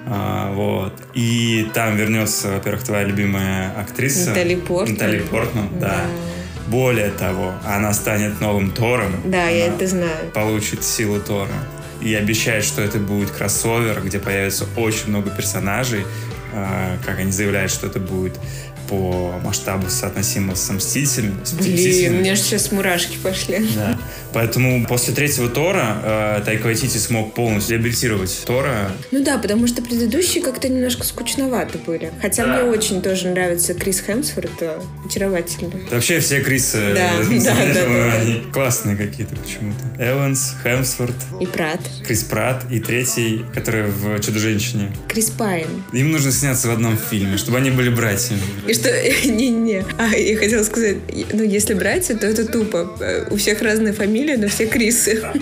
А, 0.07 0.53
вот. 0.53 0.95
И 1.15 1.69
там 1.75 1.97
вернется, 1.97 2.49
во-первых, 2.49 2.85
твоя 2.85 3.05
любимая 3.05 3.73
актриса. 3.79 4.31
Натали 4.31 4.55
Портман. 4.55 4.93
Натали 4.95 5.19
Портман, 5.21 5.69
да. 5.79 5.89
Да. 5.89 6.05
Более 6.71 7.11
того, 7.11 7.55
она 7.65 7.93
станет 7.95 8.41
новым 8.41 8.71
Тором. 8.73 9.13
Да, 9.25 9.49
я 9.49 9.67
Она 9.67 9.75
это 9.77 9.87
знаю. 9.87 10.31
Получит 10.35 10.85
силу 10.85 11.19
Тора. 11.19 11.49
И 12.01 12.15
обещает, 12.15 12.65
что 12.65 12.83
это 12.83 12.99
будет 12.99 13.31
кроссовер, 13.31 14.03
где 14.05 14.19
появится 14.19 14.67
очень 14.77 15.09
много 15.09 15.31
персонажей. 15.31 16.05
А, 16.53 16.97
как 17.05 17.19
они 17.19 17.33
заявляют, 17.33 17.71
что 17.71 17.87
это 17.87 18.01
будет 18.01 18.39
по 18.89 19.39
масштабу 19.45 19.89
соотносимо 19.89 20.55
с 20.55 20.71
Мстителями. 20.71 21.35
с 21.45 21.53
Блин, 21.53 22.15
у 22.15 22.19
меня 22.21 22.35
же 22.35 22.43
сейчас 22.43 22.73
мурашки 22.73 23.17
пошли. 23.23 23.67
Да. 23.77 23.99
Поэтому 24.33 24.87
после 24.87 25.15
третьего 25.15 25.49
Тора 25.49 26.39
э, 26.39 26.43
Тайка 26.45 26.67
Вайтити 26.67 26.97
смог 26.99 27.35
полностью 27.35 27.77
реабилитировать 27.77 28.43
Тора. 28.47 28.91
Ну 29.11 29.23
да, 29.25 29.39
потому 29.39 29.67
что 29.67 29.83
предыдущие 29.83 30.43
как-то 30.43 30.69
немножко 30.69 31.05
скучноваты 31.05 31.79
были. 31.87 32.13
Хотя 32.21 32.45
Да. 32.45 32.63
мне 32.63 32.71
очень 32.71 33.03
тоже 33.03 33.29
нравится 33.29 33.75
Крис 33.75 34.03
Хемсворт, 34.07 34.51
э, 34.61 34.81
очаровательный. 35.07 35.85
Да 35.91 35.97
Вообще 35.97 36.21
все 36.21 36.41
Крисы, 36.41 36.77
Да, 36.95 37.13
э, 37.15 37.19
да, 37.19 37.23
знаешь, 37.41 37.75
да, 37.75 37.85
да. 37.87 38.13
они 38.21 38.43
классные 38.53 38.97
какие-то 38.97 39.35
почему-то. 39.37 39.85
Эванс, 39.99 40.55
Хемсворт, 40.63 41.15
И 41.41 41.47
Прат. 41.47 41.81
Крис 42.07 42.23
Пратт 42.25 42.71
и 42.71 42.81
третий, 42.81 43.45
который 43.55 43.85
в 43.91 44.21
«Чудо-женщине». 44.21 44.93
Крис 45.09 45.31
Пайн. 45.31 45.67
Им 45.93 46.13
нужно 46.13 46.33
сняться 46.33 46.69
в 46.69 46.71
одном 46.73 46.97
фильме, 46.99 47.37
чтобы 47.39 47.59
они 47.59 47.71
были 47.71 47.89
братьями. 47.89 48.41
И 48.67 48.75
что... 48.79 48.91
Не-не. 49.29 49.85
А, 49.99 50.09
я 50.17 50.37
хотела 50.37 50.63
сказать, 50.63 50.97
ну, 51.33 51.43
если 51.43 51.75
брать, 51.75 52.07
то 52.07 52.27
это 52.27 52.47
тупо. 52.47 53.27
У 53.31 53.37
всех 53.37 53.63
разные 53.63 53.93
фамилии, 53.93 54.37
но 54.37 54.49
все 54.49 54.67
Крисы. 54.67 55.23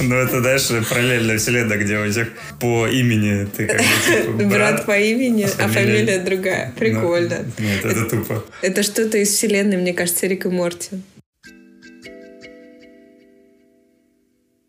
Ну, 0.00 0.14
это, 0.14 0.40
знаешь, 0.40 0.68
параллельная 0.88 1.38
вселенная, 1.38 1.78
где 1.78 1.98
у 1.98 2.10
всех 2.10 2.28
по 2.60 2.86
имени 2.86 3.46
ты 3.46 3.66
как 3.66 3.78
бы 3.78 3.84
типа, 4.06 4.32
брат, 4.36 4.48
брат 4.48 4.86
по 4.86 4.98
имени, 4.98 5.44
а, 5.44 5.64
а 5.64 5.68
фамилия 5.68 6.18
другая. 6.18 6.72
Ну, 6.74 6.78
Прикольно. 6.78 7.38
Ну, 7.58 7.64
нет, 7.64 7.84
это, 7.84 7.88
это 7.88 8.10
тупо. 8.10 8.44
Это 8.60 8.82
что-то 8.82 9.16
из 9.16 9.30
вселенной, 9.30 9.78
мне 9.78 9.94
кажется, 9.94 10.26
Рик 10.26 10.44
и 10.44 10.48
Морти. 10.50 11.00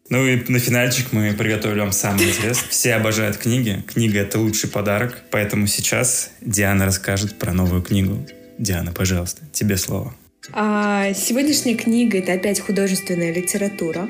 Ну 0.10 0.26
и 0.26 0.41
на 0.50 0.60
финальчик 0.60 1.12
мы 1.12 1.34
приготовили 1.34 1.82
вам 1.82 1.91
самый 1.91 2.30
интересный. 2.30 2.70
Все 2.70 2.93
обожают 2.96 3.38
книги. 3.38 3.84
Книга— 3.88 4.20
это 4.22 4.39
лучший 4.39 4.70
подарок. 4.70 5.22
Поэтому 5.32 5.67
сейчас 5.67 6.32
Диана 6.39 6.86
расскажет 6.86 7.38
про 7.38 7.52
новую 7.52 7.82
книгу. 7.82 8.26
Диана, 8.58 8.93
пожалуйста, 8.93 9.41
тебе 9.52 9.76
слово. 9.76 10.15
А, 10.54 11.13
сегодняшняя 11.13 11.76
книга— 11.76 12.17
это 12.20 12.34
опять 12.34 12.62
художественная 12.62 13.34
литература. 13.34 14.08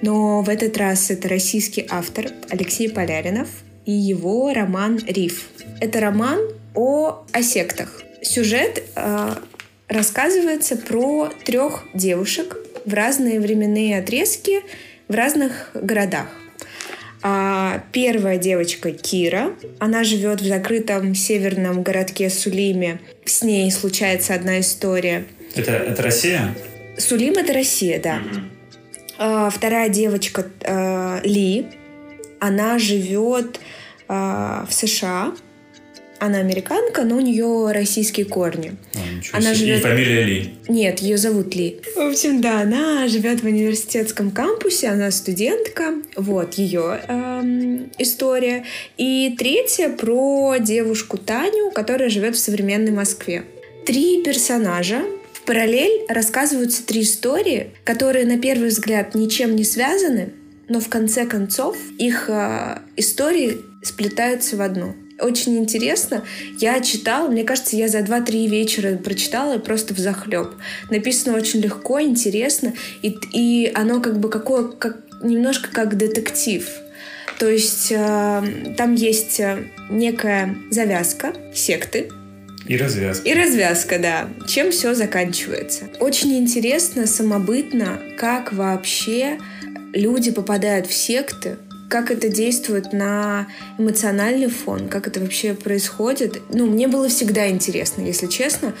Но 0.00 0.42
в 0.42 0.48
этот 0.48 0.76
раз 0.78 1.10
это 1.10 1.28
российский 1.28 1.86
автор 1.90 2.28
Алексей 2.48 2.88
Поляринов 2.88 3.48
и 3.84 3.92
его 3.92 4.52
роман 4.54 4.98
«Риф». 5.06 5.48
Это 5.80 6.00
роман 6.00 6.40
о, 6.74 7.24
о 7.32 7.42
сектах. 7.42 8.02
Сюжет 8.22 8.82
э, 8.94 9.34
рассказывается 9.88 10.76
про 10.76 11.30
трех 11.44 11.84
девушек 11.94 12.56
в 12.84 12.94
разные 12.94 13.40
временные 13.40 13.98
отрезки 13.98 14.62
в 15.08 15.14
разных 15.14 15.70
городах. 15.74 16.26
А 17.22 17.82
первая 17.92 18.38
девочка 18.38 18.92
Кира, 18.92 19.50
она 19.80 20.04
живет 20.04 20.40
в 20.40 20.46
закрытом 20.46 21.14
северном 21.14 21.82
городке 21.82 22.30
Сулиме. 22.30 23.00
С 23.24 23.42
ней 23.42 23.70
случается 23.72 24.34
одна 24.34 24.60
история. 24.60 25.24
Это, 25.54 25.72
это 25.72 26.02
Россия? 26.02 26.54
Сулим 26.96 27.34
это 27.34 27.52
Россия, 27.52 28.00
да. 28.00 28.18
Mm-hmm. 28.18 28.42
А, 29.18 29.50
вторая 29.50 29.88
девочка 29.88 30.46
а, 30.64 31.20
Ли, 31.24 31.66
она 32.38 32.78
живет 32.78 33.58
а, 34.06 34.64
в 34.68 34.72
США 34.72 35.32
она 36.20 36.38
американка, 36.38 37.04
но 37.04 37.16
у 37.16 37.20
нее 37.20 37.70
российские 37.72 38.26
корни. 38.26 38.72
А, 39.32 39.36
она 39.38 39.54
живет... 39.54 39.80
И 39.80 39.82
фамилия 39.82 40.22
Ли? 40.24 40.54
Нет, 40.68 41.00
ее 41.00 41.18
зовут 41.18 41.54
Ли. 41.54 41.80
В 41.94 42.00
общем, 42.00 42.40
да, 42.40 42.60
она 42.60 43.08
живет 43.08 43.42
в 43.42 43.46
университетском 43.46 44.30
кампусе, 44.30 44.88
она 44.88 45.10
студентка. 45.10 45.94
Вот 46.16 46.54
ее 46.54 47.00
эм, 47.08 47.90
история. 47.98 48.64
И 48.96 49.34
третья 49.38 49.88
про 49.88 50.56
девушку 50.58 51.18
Таню, 51.18 51.70
которая 51.70 52.08
живет 52.08 52.36
в 52.36 52.38
современной 52.38 52.92
Москве. 52.92 53.44
Три 53.86 54.22
персонажа, 54.22 55.02
в 55.32 55.42
параллель 55.42 56.04
рассказываются 56.08 56.84
три 56.84 57.02
истории, 57.02 57.70
которые 57.84 58.26
на 58.26 58.38
первый 58.38 58.68
взгляд 58.68 59.14
ничем 59.14 59.56
не 59.56 59.64
связаны, 59.64 60.30
но 60.68 60.80
в 60.80 60.88
конце 60.88 61.24
концов 61.24 61.76
их 61.98 62.28
э, 62.28 62.80
истории 62.96 63.56
сплетаются 63.82 64.56
в 64.56 64.60
одну 64.60 64.94
очень 65.20 65.58
интересно. 65.58 66.24
Я 66.58 66.80
читала, 66.80 67.28
мне 67.28 67.44
кажется, 67.44 67.76
я 67.76 67.88
за 67.88 67.98
2-3 67.98 68.46
вечера 68.48 68.96
прочитала 68.96 69.58
просто 69.58 69.94
в 69.94 69.98
захлеб. 69.98 70.54
Написано 70.90 71.36
очень 71.36 71.60
легко, 71.60 72.00
интересно, 72.00 72.72
и, 73.02 73.16
и 73.32 73.72
оно 73.74 74.00
как 74.00 74.18
бы 74.18 74.28
какое, 74.28 74.68
как, 74.68 74.98
немножко 75.22 75.70
как 75.72 75.96
детектив. 75.96 76.68
То 77.38 77.48
есть 77.48 77.92
э, 77.92 78.74
там 78.76 78.94
есть 78.94 79.38
э, 79.38 79.64
некая 79.90 80.56
завязка 80.70 81.32
секты, 81.54 82.10
и 82.66 82.76
развязка. 82.76 83.26
И 83.26 83.32
развязка, 83.32 83.98
да. 83.98 84.28
Чем 84.46 84.70
все 84.72 84.94
заканчивается. 84.94 85.84
Очень 86.00 86.36
интересно, 86.36 87.06
самобытно, 87.06 87.98
как 88.18 88.52
вообще 88.52 89.38
люди 89.94 90.30
попадают 90.30 90.86
в 90.86 90.92
секты, 90.92 91.56
как 91.88 92.10
это 92.10 92.28
действует 92.28 92.92
на 92.92 93.48
эмоциональный 93.78 94.48
фон, 94.48 94.88
как 94.88 95.06
это 95.06 95.20
вообще 95.20 95.54
происходит. 95.54 96.42
Ну, 96.52 96.66
мне 96.66 96.86
было 96.86 97.08
всегда 97.08 97.48
интересно, 97.48 98.02
если 98.02 98.26
честно, 98.26 98.74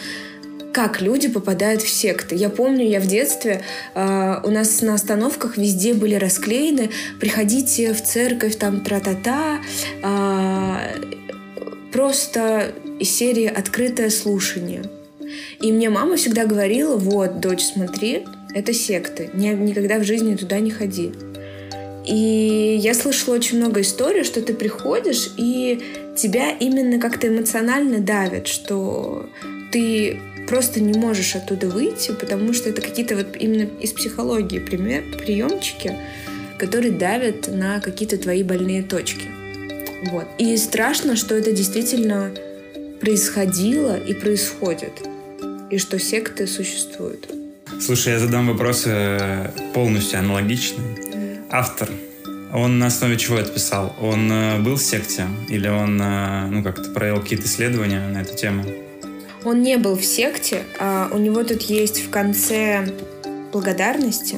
как 0.72 1.00
люди 1.00 1.28
попадают 1.28 1.82
в 1.82 1.88
секты. 1.88 2.34
Я 2.34 2.50
помню, 2.50 2.86
я 2.86 3.00
в 3.00 3.06
детстве, 3.06 3.62
э, 3.94 4.40
у 4.44 4.50
нас 4.50 4.82
на 4.82 4.94
остановках 4.94 5.56
везде 5.56 5.94
были 5.94 6.14
расклеены 6.14 6.90
«Приходите 7.18 7.94
в 7.94 8.02
церковь, 8.02 8.56
там 8.56 8.82
тра-та-та», 8.82 9.60
э, 10.02 10.76
просто 11.92 12.74
из 13.00 13.10
серии 13.10 13.46
«Открытое 13.46 14.10
слушание». 14.10 14.84
И 15.60 15.72
мне 15.72 15.90
мама 15.90 16.16
всегда 16.16 16.46
говорила, 16.46 16.96
вот, 16.96 17.40
дочь, 17.40 17.62
смотри, 17.62 18.24
это 18.54 18.72
секты, 18.72 19.30
никогда 19.34 19.98
в 19.98 20.04
жизни 20.04 20.36
туда 20.36 20.60
не 20.60 20.70
ходи. 20.70 21.12
И 22.08 22.78
я 22.80 22.94
слышала 22.94 23.34
очень 23.34 23.58
много 23.58 23.82
историй, 23.82 24.24
что 24.24 24.40
ты 24.40 24.54
приходишь, 24.54 25.28
и 25.36 25.78
тебя 26.16 26.52
именно 26.52 26.98
как-то 26.98 27.28
эмоционально 27.28 27.98
давят, 27.98 28.46
что 28.46 29.28
ты 29.70 30.18
просто 30.48 30.80
не 30.80 30.98
можешь 30.98 31.36
оттуда 31.36 31.68
выйти, 31.68 32.12
потому 32.12 32.54
что 32.54 32.70
это 32.70 32.80
какие-то 32.80 33.14
вот 33.14 33.36
именно 33.38 33.68
из 33.80 33.92
психологии 33.92 34.58
пример, 34.58 35.04
приемчики, 35.18 35.96
которые 36.58 36.92
давят 36.92 37.48
на 37.48 37.78
какие-то 37.80 38.16
твои 38.16 38.42
больные 38.42 38.82
точки. 38.82 39.28
Вот. 40.10 40.24
И 40.38 40.56
страшно, 40.56 41.14
что 41.14 41.34
это 41.34 41.52
действительно 41.52 42.32
происходило 43.00 43.98
и 43.98 44.14
происходит, 44.14 44.92
и 45.70 45.76
что 45.76 45.98
секты 45.98 46.46
существуют. 46.46 47.28
Слушай, 47.82 48.14
я 48.14 48.18
задам 48.18 48.48
вопросы 48.48 49.52
полностью 49.74 50.20
аналогичные 50.20 51.07
автор, 51.50 51.88
он 52.52 52.78
на 52.78 52.86
основе 52.86 53.16
чего 53.16 53.38
это 53.38 53.50
писал? 53.50 53.94
Он 54.00 54.30
э, 54.32 54.58
был 54.60 54.76
в 54.76 54.82
секте? 54.82 55.26
Или 55.48 55.68
он, 55.68 56.00
э, 56.00 56.46
ну, 56.48 56.62
как-то 56.62 56.90
провел 56.90 57.20
какие-то 57.20 57.46
исследования 57.46 58.06
на 58.08 58.22
эту 58.22 58.34
тему? 58.36 58.64
Он 59.44 59.62
не 59.62 59.76
был 59.76 59.96
в 59.96 60.04
секте. 60.04 60.62
А 60.78 61.08
у 61.12 61.18
него 61.18 61.44
тут 61.44 61.62
есть 61.62 62.04
в 62.04 62.10
конце 62.10 62.88
благодарности. 63.52 64.36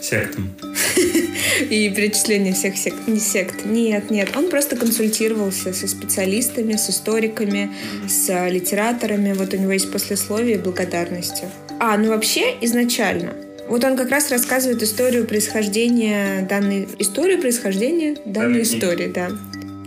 Сектам. 0.00 0.54
И 1.70 1.90
перечисление 1.90 2.54
всех 2.54 2.78
сект. 2.78 3.06
Не 3.06 3.20
сект. 3.20 3.66
Нет, 3.66 4.10
нет. 4.10 4.34
Он 4.34 4.48
просто 4.48 4.76
консультировался 4.76 5.74
со 5.74 5.86
специалистами, 5.86 6.76
с 6.76 6.88
историками, 6.88 7.70
с 8.08 8.48
литераторами. 8.48 9.34
Вот 9.34 9.52
у 9.52 9.58
него 9.58 9.72
есть 9.72 9.92
послесловие 9.92 10.58
благодарности. 10.58 11.44
А, 11.78 11.98
ну 11.98 12.08
вообще 12.08 12.56
изначально 12.62 13.34
вот 13.70 13.84
он 13.84 13.96
как 13.96 14.10
раз 14.10 14.30
рассказывает 14.30 14.82
историю 14.82 15.26
происхождения 15.26 16.46
данной... 16.48 16.88
Историю 16.98 17.40
происхождения 17.40 18.16
данной 18.24 18.62
истории, 18.62 19.06
да. 19.06 19.30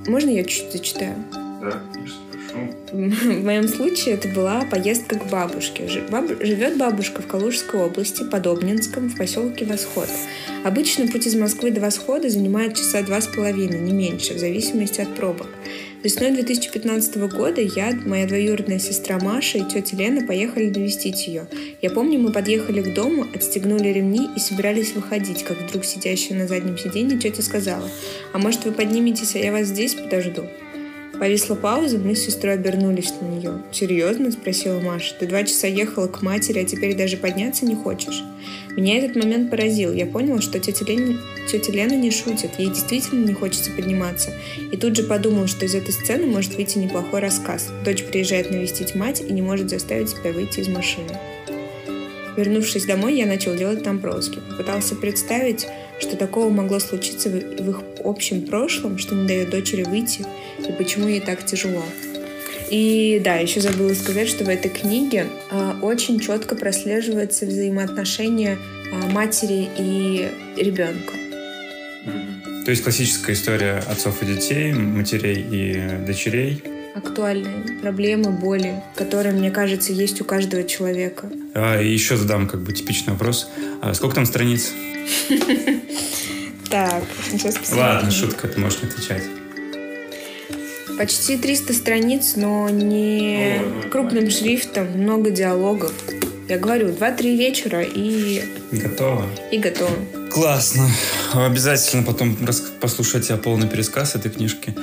Можно 0.08 0.30
я 0.30 0.44
чуть-чуть 0.46 0.72
зачитаю? 0.72 1.16
Да, 1.32 1.82
конечно, 1.94 2.18
прошу. 2.32 2.74
В 2.94 3.44
моем 3.44 3.68
случае 3.68 4.16
это 4.16 4.30
была 4.30 4.62
поездка 4.62 5.20
к 5.20 5.30
бабушке. 5.30 5.88
Живет 5.88 6.78
бабушка 6.78 7.22
в 7.22 7.28
Калужской 7.28 7.82
области, 7.82 8.24
под 8.24 8.48
Обнинском, 8.48 9.10
в 9.10 9.18
поселке 9.18 9.66
Восход. 9.66 10.08
Обычно 10.64 11.08
путь 11.08 11.28
из 11.28 11.36
Москвы 11.36 11.72
до 11.72 11.82
Восхода 11.82 12.30
занимает 12.30 12.76
часа 12.76 13.02
два 13.02 13.20
с 13.20 13.28
половиной, 13.28 13.82
не 13.82 13.92
меньше, 13.92 14.34
в 14.34 14.40
зависимости 14.40 15.02
от 15.02 15.14
пробок. 15.14 15.50
Весной 16.04 16.32
2015 16.32 17.16
года 17.32 17.62
я, 17.62 17.94
моя 18.06 18.28
двоюродная 18.28 18.78
сестра 18.78 19.18
Маша 19.20 19.60
и 19.60 19.64
тетя 19.64 19.96
Лена 19.96 20.28
поехали 20.28 20.70
навестить 20.70 21.28
ее. 21.28 21.48
Я 21.82 21.92
помню, 21.92 22.20
мы 22.20 22.34
подъехали 22.34 22.82
к 22.82 22.94
дому, 22.94 23.26
отстегнули 23.34 23.88
ремни 23.88 24.28
и 24.36 24.40
собирались 24.40 24.94
выходить, 24.94 25.44
как 25.44 25.62
вдруг 25.62 25.86
сидящая 25.86 26.38
на 26.38 26.46
заднем 26.46 26.78
сиденье 26.78 27.18
тетя 27.18 27.42
сказала, 27.42 27.90
«А 28.34 28.38
может, 28.38 28.66
вы 28.66 28.74
подниметесь, 28.74 29.36
а 29.36 29.40
я 29.40 29.54
вас 29.54 29.68
здесь 29.68 29.94
подожду?» 29.96 30.44
Повисла 31.18 31.56
пауза, 31.56 31.98
мы 32.00 32.16
с 32.16 32.26
сестрой 32.26 32.56
обернулись 32.56 33.14
на 33.22 33.26
нее. 33.26 33.62
«Серьезно?»– 33.72 34.30
спросила 34.34 34.82
Маша. 34.82 35.16
«Ты 35.18 35.26
два 35.26 35.44
часа 35.44 35.68
ехала 35.68 36.08
к 36.08 36.22
матери, 36.22 36.60
а 36.60 36.66
теперь 36.66 36.98
даже 36.98 37.16
подняться 37.16 37.66
не 37.66 37.76
хочешь?» 37.76 38.24
Меня 38.76 38.98
этот 38.98 39.16
момент 39.16 39.52
поразил. 39.52 39.94
Я 39.94 40.08
поняла, 40.08 40.42
что 40.42 40.60
тетя 40.60 40.84
Лена, 40.86 41.20
тетя 41.48 41.72
Лена 41.72 41.94
не 41.94 42.10
шутит. 42.10 42.52
Ей 42.58 42.70
действительно 42.70 43.26
не 43.26 43.34
хочется 43.34 43.70
подниматься. 43.72 44.32
И 44.72 44.78
тут 44.78 44.96
же 44.96 45.04
подумал, 45.04 45.48
что 45.48 45.66
из 45.66 45.76
этой 45.76 45.94
сцены 45.94 46.26
может 46.26 46.56
выйти 46.56 46.80
неплохой 46.80 47.20
рассказ. 47.20 47.72
Дочь 47.86 48.04
приезжает 48.04 48.50
навестить 48.50 48.96
мать 48.96 49.22
и 49.22 49.32
не 49.32 49.42
может 49.42 49.70
заставить 49.70 50.10
себя 50.10 50.32
выйти 50.32 50.62
из 50.62 50.68
машины. 50.68 51.10
Вернувшись 52.36 52.86
домой, 52.86 53.16
я 53.16 53.28
начал 53.28 53.56
делать 53.56 53.84
там 53.84 54.00
броски. 54.00 54.40
Попытался 54.50 54.96
представить, 54.96 55.68
что 56.00 56.18
такого 56.18 56.50
могло 56.50 56.80
случиться 56.80 57.30
в 57.30 57.70
их 57.70 57.82
общем 58.04 58.42
прошлом, 58.42 58.98
что 58.98 59.14
не 59.14 59.28
дает 59.28 59.52
дочери 59.52 59.84
выйти, 59.84 60.26
и 60.68 60.72
почему 60.72 61.08
ей 61.08 61.20
так 61.20 61.46
тяжело. 61.46 61.84
И 62.74 63.22
да, 63.24 63.36
еще 63.36 63.62
забыла 63.62 63.94
сказать, 63.94 64.28
что 64.28 64.46
в 64.46 64.50
этой 64.50 64.72
книге 64.72 65.28
э, 65.52 65.74
очень 65.84 66.20
четко 66.20 66.56
прослеживается 66.56 67.46
взаимоотношение 67.46 68.58
э, 68.92 69.12
матери 69.12 69.70
и 69.78 70.32
ребенка. 70.58 71.14
То 72.66 72.72
есть 72.72 72.82
классическая 72.84 73.34
история 73.34 73.84
отцов 73.88 74.24
и 74.24 74.26
детей, 74.26 74.74
матерей 74.74 75.46
и 75.52 76.04
дочерей. 76.04 76.64
актуальные 76.96 77.80
проблемы, 77.80 78.32
боли, 78.32 78.82
которые, 78.96 79.36
мне 79.36 79.52
кажется, 79.52 79.94
есть 79.94 80.20
у 80.22 80.24
каждого 80.26 80.64
человека. 80.64 81.30
А, 81.54 81.80
и 81.80 81.88
еще 81.94 82.18
задам 82.18 82.48
как 82.48 82.62
бы 82.62 82.74
типичный 82.74 83.14
вопрос. 83.14 83.50
А 83.84 83.94
сколько 83.94 84.16
там 84.16 84.26
страниц? 84.26 84.72
Так, 86.72 87.04
сейчас 87.30 87.56
посмотрим. 87.56 87.86
Ладно, 87.86 88.10
шутка, 88.10 88.48
ты 88.48 88.60
можешь 88.60 88.82
не 88.82 88.90
отвечать. 88.90 89.22
Почти 90.98 91.38
300 91.38 91.74
страниц, 91.74 92.34
но 92.36 92.70
не 92.70 93.60
крупным 93.92 94.30
шрифтом, 94.30 94.88
много 94.96 95.32
диалогов. 95.32 95.92
Я 96.48 96.58
говорю, 96.58 96.90
2-3 96.90 97.38
вечера 97.38 97.82
и... 97.82 98.44
Готово. 98.72 99.26
И 99.52 99.58
готово. 99.58 99.96
Классно. 100.32 100.90
Обязательно 101.34 102.04
потом 102.04 102.38
послушать 102.80 103.28
тебя 103.28 103.38
полный 103.38 103.68
пересказ 103.68 104.16
этой 104.16 104.30
книжки. 104.30 104.76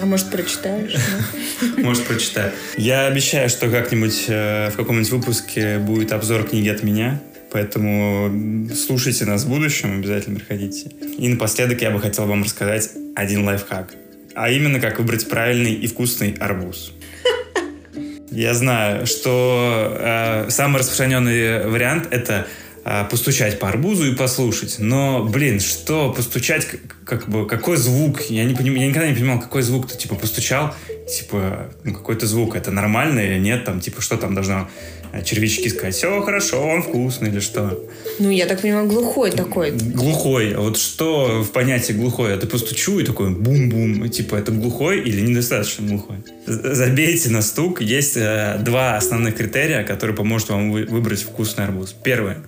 А 0.00 0.06
может, 0.06 0.30
прочитаешь? 0.30 0.94
Может, 1.76 2.04
прочитаю. 2.04 2.52
Я 2.76 3.06
обещаю, 3.06 3.48
что 3.48 3.68
как-нибудь 3.68 4.26
э, 4.28 4.70
в 4.70 4.76
каком-нибудь 4.76 5.10
выпуске 5.10 5.78
будет 5.78 6.12
обзор 6.12 6.44
книги 6.44 6.68
от 6.68 6.84
меня. 6.84 7.20
Поэтому 7.50 8.68
слушайте 8.72 9.24
нас 9.24 9.42
в 9.42 9.48
будущем, 9.48 9.98
обязательно 9.98 10.38
приходите. 10.38 10.90
И 11.18 11.28
напоследок 11.28 11.82
я 11.82 11.90
бы 11.90 12.00
хотел 12.00 12.26
вам 12.26 12.44
рассказать 12.44 12.90
один 13.16 13.44
лайфхак. 13.44 13.94
А 14.38 14.50
именно, 14.50 14.78
как 14.78 15.00
выбрать 15.00 15.28
правильный 15.28 15.72
и 15.72 15.88
вкусный 15.88 16.36
арбуз. 16.38 16.92
Я 18.30 18.54
знаю, 18.54 19.04
что 19.04 19.96
э, 19.98 20.46
самый 20.50 20.78
распространенный 20.78 21.66
вариант 21.66 22.06
это 22.12 22.46
э, 22.84 23.04
постучать 23.10 23.58
по 23.58 23.68
арбузу 23.68 24.12
и 24.12 24.14
послушать. 24.14 24.76
Но, 24.78 25.24
блин, 25.24 25.58
что 25.58 26.12
постучать, 26.12 26.66
как, 26.66 26.80
как 27.04 27.28
бы, 27.28 27.48
какой 27.48 27.78
звук? 27.78 28.20
Я, 28.30 28.44
не 28.44 28.54
поним, 28.54 28.76
я 28.76 28.86
никогда 28.86 29.08
не 29.08 29.14
понимал, 29.16 29.40
какой 29.40 29.62
звук 29.62 29.90
ты, 29.90 29.98
типа, 29.98 30.14
постучал, 30.14 30.72
типа, 31.08 31.72
ну, 31.82 31.92
какой-то 31.92 32.28
звук, 32.28 32.54
это 32.54 32.70
нормально 32.70 33.18
или 33.18 33.40
нет, 33.40 33.64
там, 33.64 33.80
типа, 33.80 34.00
что 34.00 34.16
там 34.16 34.36
должно 34.36 34.68
а 35.12 35.22
червячки 35.22 35.68
сказать, 35.68 35.94
все 35.94 36.20
хорошо, 36.22 36.60
он 36.60 36.82
вкусный 36.82 37.30
или 37.30 37.40
что? 37.40 37.82
Ну, 38.18 38.30
я 38.30 38.46
так 38.46 38.60
понимаю, 38.60 38.86
глухой 38.86 39.30
такой. 39.30 39.70
Глухой. 39.70 40.54
А 40.54 40.60
вот 40.60 40.78
что 40.78 41.42
в 41.42 41.50
понятии 41.50 41.92
глухой? 41.92 42.32
Это 42.34 42.46
постучу 42.46 42.98
и 42.98 43.04
такой 43.04 43.30
бум-бум. 43.30 44.08
Типа, 44.10 44.36
это 44.36 44.52
глухой 44.52 45.00
или 45.00 45.20
недостаточно 45.20 45.86
глухой? 45.86 46.16
Забейте 46.46 47.30
на 47.30 47.42
стук. 47.42 47.80
Есть 47.80 48.16
э, 48.16 48.58
два 48.60 48.96
основных 48.96 49.36
критерия, 49.36 49.82
которые 49.84 50.16
поможет 50.16 50.50
вам 50.50 50.72
вы, 50.72 50.84
выбрать 50.84 51.22
вкусный 51.22 51.64
арбуз. 51.64 51.94
Первое. 52.02 52.38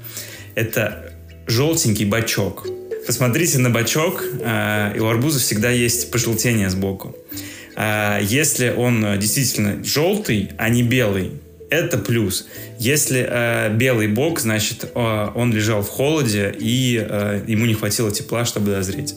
Это 0.54 1.12
желтенький 1.46 2.04
бачок. 2.04 2.66
Посмотрите 3.06 3.58
на 3.58 3.70
бачок, 3.70 4.22
э, 4.22 4.92
и 4.96 5.00
у 5.00 5.06
арбуза 5.06 5.38
всегда 5.38 5.70
есть 5.70 6.10
пожелтение 6.10 6.68
сбоку. 6.68 7.16
Э, 7.76 8.18
если 8.22 8.74
он 8.76 9.18
действительно 9.18 9.82
желтый, 9.82 10.50
а 10.58 10.68
не 10.68 10.82
белый, 10.82 11.32
это 11.70 11.98
плюс. 11.98 12.46
Если 12.78 13.26
э, 13.28 13.74
белый 13.74 14.08
бок, 14.08 14.40
значит, 14.40 14.90
э, 14.94 15.28
он 15.34 15.52
лежал 15.52 15.82
в 15.82 15.88
холоде, 15.88 16.54
и 16.58 17.00
э, 17.00 17.42
ему 17.46 17.66
не 17.66 17.74
хватило 17.74 18.10
тепла, 18.10 18.44
чтобы 18.44 18.72
дозреть. 18.72 19.14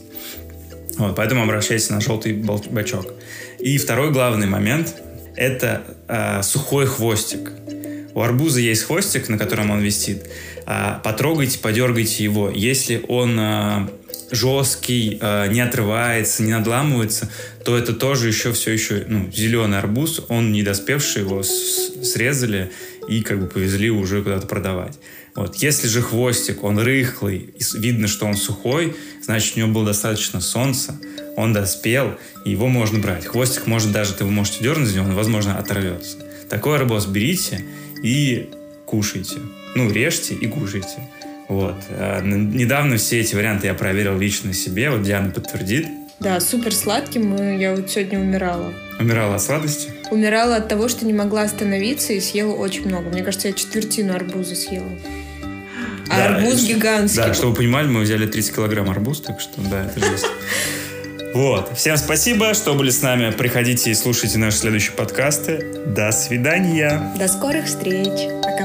Вот, 0.98 1.16
поэтому 1.16 1.44
обращайтесь 1.44 1.90
на 1.90 2.00
желтый 2.00 2.34
бачок. 2.34 3.14
И 3.60 3.78
второй 3.78 4.12
главный 4.12 4.48
момент– 4.48 4.96
это 5.36 5.84
э, 6.08 6.44
сухой 6.44 6.86
хвостик. 6.86 7.52
У 8.14 8.22
арбуза 8.22 8.60
есть 8.60 8.84
хвостик, 8.84 9.28
на 9.30 9.40
котором 9.40 9.72
он 9.72 9.80
висит. 9.82 10.30
Э, 10.68 11.00
потрогайте, 11.04 11.58
подергайте 11.60 12.24
его. 12.24 12.52
Если 12.52 13.04
он 13.08 13.40
э, 13.40 13.88
жесткий, 14.34 15.18
э, 15.22 15.48
не 15.52 15.62
отрывается, 15.62 16.44
не 16.44 16.52
надламывается, 16.52 17.30
то 17.64 17.78
это 17.78 17.94
тоже 17.94 18.28
еще 18.28 18.52
все 18.52 18.72
еще 18.72 19.06
ну, 19.08 19.32
зеленый 19.32 19.78
арбуз, 19.78 20.22
он 20.30 20.52
недоспевший, 20.52 21.22
его 21.22 21.44
срезали 21.44 22.72
и 23.08 23.22
как 23.22 23.40
бы 23.40 23.48
повезли 23.48 23.90
уже 23.90 24.24
куда-то 24.24 24.48
продавать. 24.48 24.98
Вот. 25.36 25.56
Если 25.56 25.88
же 25.88 26.02
хвостик, 26.02 26.64
он 26.64 26.80
рыхлый, 26.80 27.54
и 27.58 27.64
видно, 27.78 28.08
что 28.08 28.26
он 28.26 28.36
сухой, 28.36 28.96
значит, 29.24 29.56
у 29.56 29.60
него 29.60 29.70
было 29.70 29.86
достаточно 29.86 30.42
солнца, 30.42 31.00
он 31.36 31.54
доспел, 31.54 32.18
и 32.46 32.52
его 32.52 32.68
можно 32.68 33.00
брать. 33.00 33.26
Хвостик, 33.26 33.66
может, 33.66 33.92
даже 33.92 34.14
вы 34.20 34.30
можете 34.30 34.64
дернуть 34.64 34.90
за 34.90 34.98
него, 34.98 35.06
он, 35.08 35.16
возможно, 35.16 35.58
оторвется. 35.58 36.18
Такой 36.50 36.78
арбуз 36.78 37.08
берите 37.08 37.66
и 38.04 38.50
кушайте. 38.86 39.38
Ну, 39.76 39.92
режьте 39.92 40.36
и 40.36 40.48
кушайте. 40.48 41.10
Вот. 41.48 41.76
А, 41.90 42.22
недавно 42.22 42.98
все 42.98 43.20
эти 43.22 43.36
варианты 43.36 43.68
я 43.68 43.74
проверил 43.74 44.18
лично 44.18 44.54
себе. 44.54 44.90
Вот 44.90 45.04
Диана 45.04 45.32
подтвердит. 45.32 45.88
Да, 46.20 46.40
супер 46.40 46.74
сладким. 46.74 47.58
Я 47.58 47.76
вот 47.76 47.90
сегодня 47.90 48.20
умирала. 48.20 48.74
Умирала 49.00 49.36
от 49.36 49.42
сладости? 49.42 49.92
Умирала 50.12 50.58
от 50.58 50.70
того, 50.70 50.88
что 50.88 51.06
не 51.06 51.14
могла 51.14 51.42
остановиться 51.42 52.14
и 52.14 52.22
съела 52.22 52.54
очень 52.54 52.88
много. 52.88 53.10
Мне 53.10 53.24
кажется, 53.24 53.50
я 53.50 53.54
четвертину 53.54 54.14
арбуза 54.14 54.56
съела. 54.56 54.90
А 56.10 56.18
да, 56.18 56.36
арбуз 56.36 56.64
гигантский. 56.64 57.22
Да, 57.22 57.34
чтобы 57.34 57.52
вы 57.52 57.58
понимали, 57.58 57.88
мы 57.88 58.02
взяли 58.02 58.28
30 58.28 58.56
килограмм 58.56 58.90
арбуз, 58.90 59.22
так 59.22 59.40
что 59.40 59.62
да, 59.70 59.86
это 59.86 60.00
жесть. 60.00 60.26
Вот. 61.34 61.76
Всем 61.76 61.98
спасибо, 61.98 62.54
что 62.54 62.76
были 62.76 62.92
с 62.92 63.02
нами. 63.02 63.32
Приходите 63.32 63.90
и 63.90 63.96
слушайте 63.96 64.38
наши 64.38 64.58
следующие 64.58 64.96
подкасты. 64.96 65.66
До 65.88 66.12
свидания. 66.12 67.12
До 67.18 67.28
скорых 67.28 67.66
встреч. 67.66 68.30
Пока. 68.44 68.64